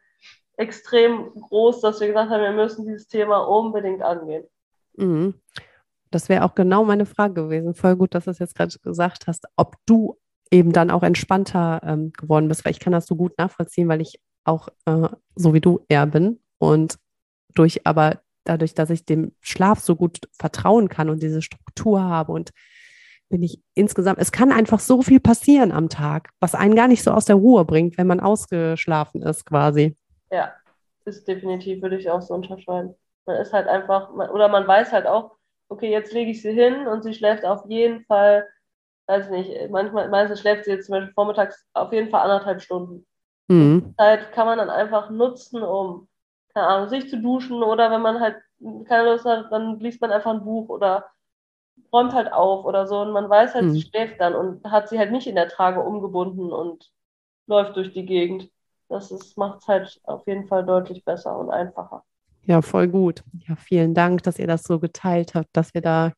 extrem 0.57 1.33
groß, 1.33 1.81
dass 1.81 1.99
wir 1.99 2.07
gesagt 2.07 2.31
haben, 2.31 2.41
wir 2.41 2.51
müssen 2.51 2.85
dieses 2.85 3.07
Thema 3.07 3.39
unbedingt 3.39 4.01
angehen. 4.01 4.45
Mhm. 4.95 5.35
Das 6.09 6.29
wäre 6.29 6.45
auch 6.45 6.55
genau 6.55 6.83
meine 6.83 7.05
Frage 7.05 7.33
gewesen. 7.33 7.75
Voll 7.75 7.95
gut, 7.95 8.15
dass 8.15 8.25
du 8.25 8.31
es 8.31 8.39
jetzt 8.39 8.55
gerade 8.55 8.73
gesagt 8.79 9.27
hast, 9.27 9.45
ob 9.55 9.75
du 9.85 10.17
eben 10.51 10.71
dann 10.71 10.89
auch 10.89 11.03
entspannter 11.03 11.81
ähm, 11.83 12.13
geworden 12.13 12.47
bist, 12.47 12.65
weil 12.65 12.71
ich 12.71 12.79
kann 12.79 12.93
das 12.93 13.05
so 13.05 13.15
gut 13.15 13.37
nachvollziehen, 13.37 13.89
weil 13.89 14.01
ich 14.01 14.19
auch 14.45 14.69
äh, 14.85 15.09
so 15.35 15.53
wie 15.53 15.59
du 15.59 15.81
eher 15.89 16.05
bin 16.05 16.39
und 16.57 16.97
durch 17.57 17.85
aber 17.85 18.21
dadurch, 18.43 18.73
dass 18.73 18.89
ich 18.89 19.05
dem 19.05 19.33
Schlaf 19.41 19.79
so 19.79 19.95
gut 19.95 20.19
vertrauen 20.31 20.89
kann 20.89 21.09
und 21.09 21.21
diese 21.21 21.41
Struktur 21.41 22.01
habe 22.01 22.31
und 22.31 22.51
bin 23.29 23.43
ich 23.43 23.61
insgesamt, 23.73 24.19
es 24.19 24.31
kann 24.31 24.51
einfach 24.51 24.79
so 24.79 25.01
viel 25.01 25.19
passieren 25.19 25.71
am 25.71 25.89
Tag, 25.89 26.29
was 26.39 26.55
einen 26.55 26.75
gar 26.75 26.87
nicht 26.87 27.03
so 27.03 27.11
aus 27.11 27.25
der 27.25 27.35
Ruhe 27.35 27.65
bringt, 27.65 27.97
wenn 27.97 28.07
man 28.07 28.21
ausgeschlafen 28.21 29.21
ist 29.21 29.45
quasi. 29.45 29.97
Ja, 30.31 30.53
ist 31.05 31.27
definitiv, 31.27 31.81
würde 31.81 31.97
ich 31.97 32.09
auch 32.09 32.21
so 32.21 32.33
unterschreiben. 32.33 32.95
Man 33.25 33.37
ist 33.37 33.51
halt 33.51 33.67
einfach, 33.67 34.11
oder 34.11 34.47
man 34.47 34.65
weiß 34.67 34.93
halt 34.93 35.07
auch, 35.07 35.35
okay, 35.69 35.91
jetzt 35.91 36.13
lege 36.13 36.31
ich 36.31 36.41
sie 36.41 36.53
hin 36.53 36.87
und 36.87 37.03
sie 37.03 37.13
schläft 37.13 37.43
auf 37.43 37.65
jeden 37.67 38.05
Fall, 38.05 38.47
weiß 39.07 39.29
nicht, 39.29 39.69
manchmal, 39.69 40.09
meistens 40.09 40.39
schläft 40.39 40.65
sie 40.65 40.71
jetzt 40.71 40.85
zum 40.85 40.93
Beispiel 40.93 41.13
vormittags 41.13 41.65
auf 41.73 41.91
jeden 41.91 42.09
Fall 42.09 42.21
anderthalb 42.21 42.61
Stunden. 42.61 43.05
Mhm. 43.49 43.83
Die 43.85 43.95
Zeit 43.97 44.31
kann 44.31 44.47
man 44.47 44.57
dann 44.57 44.69
einfach 44.69 45.09
nutzen, 45.09 45.61
um 45.63 46.07
keine 46.57 46.69
Ahnung, 46.69 46.89
sich 46.89 47.07
zu 47.07 47.21
duschen 47.21 47.61
oder 47.61 47.91
wenn 47.91 48.01
man 48.01 48.19
halt 48.19 48.37
keine 48.87 49.11
Lust 49.11 49.25
hat, 49.25 49.51
dann 49.51 49.79
liest 49.79 50.01
man 50.01 50.11
einfach 50.11 50.33
ein 50.33 50.43
Buch 50.43 50.69
oder 50.69 51.05
räumt 51.93 52.13
halt 52.13 52.33
auf 52.33 52.65
oder 52.65 52.87
so 52.87 52.99
und 52.99 53.11
man 53.11 53.29
weiß 53.29 53.53
halt, 53.53 53.65
mhm. 53.65 53.73
sie 53.73 53.81
schläft 53.83 54.19
dann 54.19 54.33
und 54.33 54.65
hat 54.65 54.89
sie 54.89 54.97
halt 54.97 55.11
nicht 55.11 55.27
in 55.27 55.35
der 55.35 55.49
Trage 55.49 55.81
umgebunden 55.81 56.51
und 56.51 56.91
läuft 57.45 57.75
durch 57.75 57.93
die 57.93 58.07
Gegend. 58.07 58.49
Das 58.89 59.11
macht 59.35 59.59
es 59.59 59.67
halt 59.67 60.01
auf 60.03 60.25
jeden 60.25 60.47
Fall 60.47 60.65
deutlich 60.65 61.05
besser 61.05 61.37
und 61.37 61.51
einfacher. 61.51 62.03
Ja, 62.45 62.63
voll 62.63 62.87
gut. 62.87 63.23
Ja, 63.47 63.55
vielen 63.55 63.93
Dank, 63.93 64.23
dass 64.23 64.39
ihr 64.39 64.47
das 64.47 64.63
so 64.63 64.79
geteilt 64.79 65.35
habt, 65.35 65.49
dass 65.53 65.75
wir 65.75 65.81
da 65.81 66.13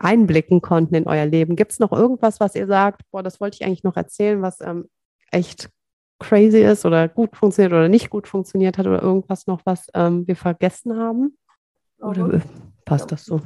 einblicken 0.00 0.62
konnten 0.62 0.96
in 0.96 1.06
euer 1.06 1.26
Leben. 1.26 1.54
Gibt 1.54 1.70
es 1.70 1.78
noch 1.78 1.92
irgendwas, 1.92 2.40
was 2.40 2.56
ihr 2.56 2.66
sagt, 2.66 3.02
boah, 3.12 3.22
das 3.22 3.40
wollte 3.40 3.58
ich 3.60 3.64
eigentlich 3.64 3.84
noch 3.84 3.96
erzählen, 3.96 4.42
was 4.42 4.60
ähm, 4.60 4.88
echt 5.30 5.70
crazy 6.18 6.62
ist 6.62 6.84
oder 6.84 7.08
gut 7.08 7.36
funktioniert 7.36 7.72
oder 7.72 7.88
nicht 7.88 8.10
gut 8.10 8.26
funktioniert 8.26 8.78
hat 8.78 8.86
oder 8.86 9.02
irgendwas 9.02 9.46
noch, 9.46 9.60
was 9.64 9.88
ähm, 9.94 10.26
wir 10.26 10.36
vergessen 10.36 10.98
haben? 10.98 11.36
Oder 11.98 12.24
mhm. 12.24 12.42
passt 12.84 13.12
das 13.12 13.24
so? 13.24 13.40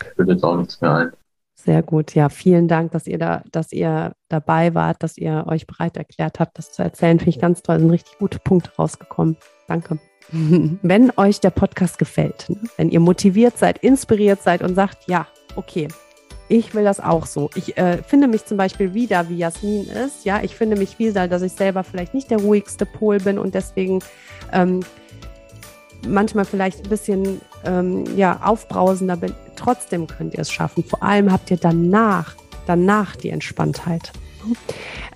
Ich 0.00 0.18
würde 0.18 0.32
jetzt 0.32 0.44
auch 0.44 0.56
nichts 0.56 0.80
mehr 0.80 0.94
ein. 0.94 1.12
Sehr 1.58 1.82
gut. 1.82 2.14
Ja, 2.14 2.28
vielen 2.28 2.68
Dank, 2.68 2.92
dass 2.92 3.06
ihr 3.06 3.18
da, 3.18 3.42
dass 3.50 3.72
ihr 3.72 4.12
dabei 4.28 4.74
wart, 4.74 5.02
dass 5.02 5.16
ihr 5.16 5.44
euch 5.46 5.66
bereit 5.66 5.96
erklärt 5.96 6.38
habt, 6.38 6.58
das 6.58 6.72
zu 6.72 6.82
erzählen. 6.82 7.18
Finde 7.18 7.30
ich 7.30 7.40
ganz 7.40 7.62
toll. 7.62 7.78
Sind 7.80 7.90
richtig 7.90 8.18
gute 8.18 8.38
Punkte 8.38 8.70
rausgekommen. 8.76 9.38
Danke. 9.66 9.98
Wenn 10.30 11.12
euch 11.16 11.40
der 11.40 11.50
Podcast 11.50 11.98
gefällt, 11.98 12.50
ne? 12.50 12.58
wenn 12.76 12.90
ihr 12.90 12.98
motiviert 12.98 13.58
seid, 13.58 13.78
inspiriert 13.78 14.42
seid 14.42 14.60
und 14.60 14.74
sagt, 14.74 15.08
ja, 15.08 15.28
okay, 15.54 15.86
ich 16.48 16.74
will 16.74 16.84
das 16.84 17.00
auch 17.00 17.26
so. 17.26 17.50
Ich 17.54 17.76
äh, 17.76 18.02
finde 18.02 18.28
mich 18.28 18.44
zum 18.44 18.56
Beispiel 18.56 18.94
wieder, 18.94 19.28
wie 19.28 19.36
Jasmin 19.36 19.88
ist. 19.88 20.24
Ja, 20.24 20.42
ich 20.42 20.54
finde 20.54 20.76
mich 20.76 20.98
wieder, 20.98 21.26
dass 21.28 21.42
ich 21.42 21.52
selber 21.52 21.82
vielleicht 21.82 22.14
nicht 22.14 22.30
der 22.30 22.38
ruhigste 22.38 22.86
Pol 22.86 23.18
bin 23.18 23.38
und 23.38 23.54
deswegen 23.54 24.00
ähm, 24.52 24.80
manchmal 26.06 26.44
vielleicht 26.44 26.84
ein 26.84 26.88
bisschen 26.88 27.40
ähm, 27.64 28.04
ja, 28.16 28.40
aufbrausender 28.42 29.16
bin. 29.16 29.34
Trotzdem 29.56 30.06
könnt 30.06 30.34
ihr 30.34 30.40
es 30.40 30.52
schaffen. 30.52 30.84
Vor 30.84 31.02
allem 31.02 31.32
habt 31.32 31.50
ihr 31.50 31.56
danach, 31.56 32.34
danach 32.66 33.16
die 33.16 33.30
Entspanntheit. 33.30 34.12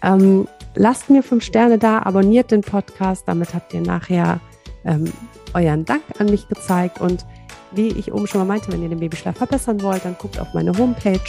Ähm, 0.02 0.48
lasst 0.74 1.10
mir 1.10 1.22
fünf 1.22 1.44
Sterne 1.44 1.78
da, 1.78 2.00
abonniert 2.00 2.50
den 2.50 2.62
Podcast. 2.62 3.24
Damit 3.26 3.54
habt 3.54 3.72
ihr 3.72 3.82
nachher 3.82 4.40
ähm, 4.84 5.12
euren 5.54 5.84
Dank 5.84 6.02
an 6.18 6.26
mich 6.26 6.48
gezeigt 6.48 7.00
und 7.00 7.24
wie 7.72 7.88
ich 7.88 8.12
oben 8.12 8.26
schon 8.26 8.40
mal 8.40 8.46
meinte, 8.46 8.72
wenn 8.72 8.82
ihr 8.82 8.88
den 8.88 9.00
Babyschlaf 9.00 9.36
verbessern 9.36 9.82
wollt, 9.82 10.04
dann 10.04 10.16
guckt 10.18 10.38
auf 10.38 10.52
meine 10.54 10.76
Homepage. 10.76 11.20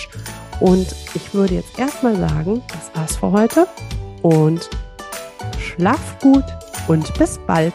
Und 0.60 0.88
ich 1.14 1.34
würde 1.34 1.56
jetzt 1.56 1.78
erstmal 1.78 2.16
sagen, 2.16 2.62
das 2.68 2.92
war's 2.96 3.16
für 3.16 3.32
heute. 3.32 3.68
Und 4.22 4.70
schlaft 5.60 6.22
gut 6.22 6.46
und 6.88 7.14
bis 7.18 7.40
bald. 7.48 7.74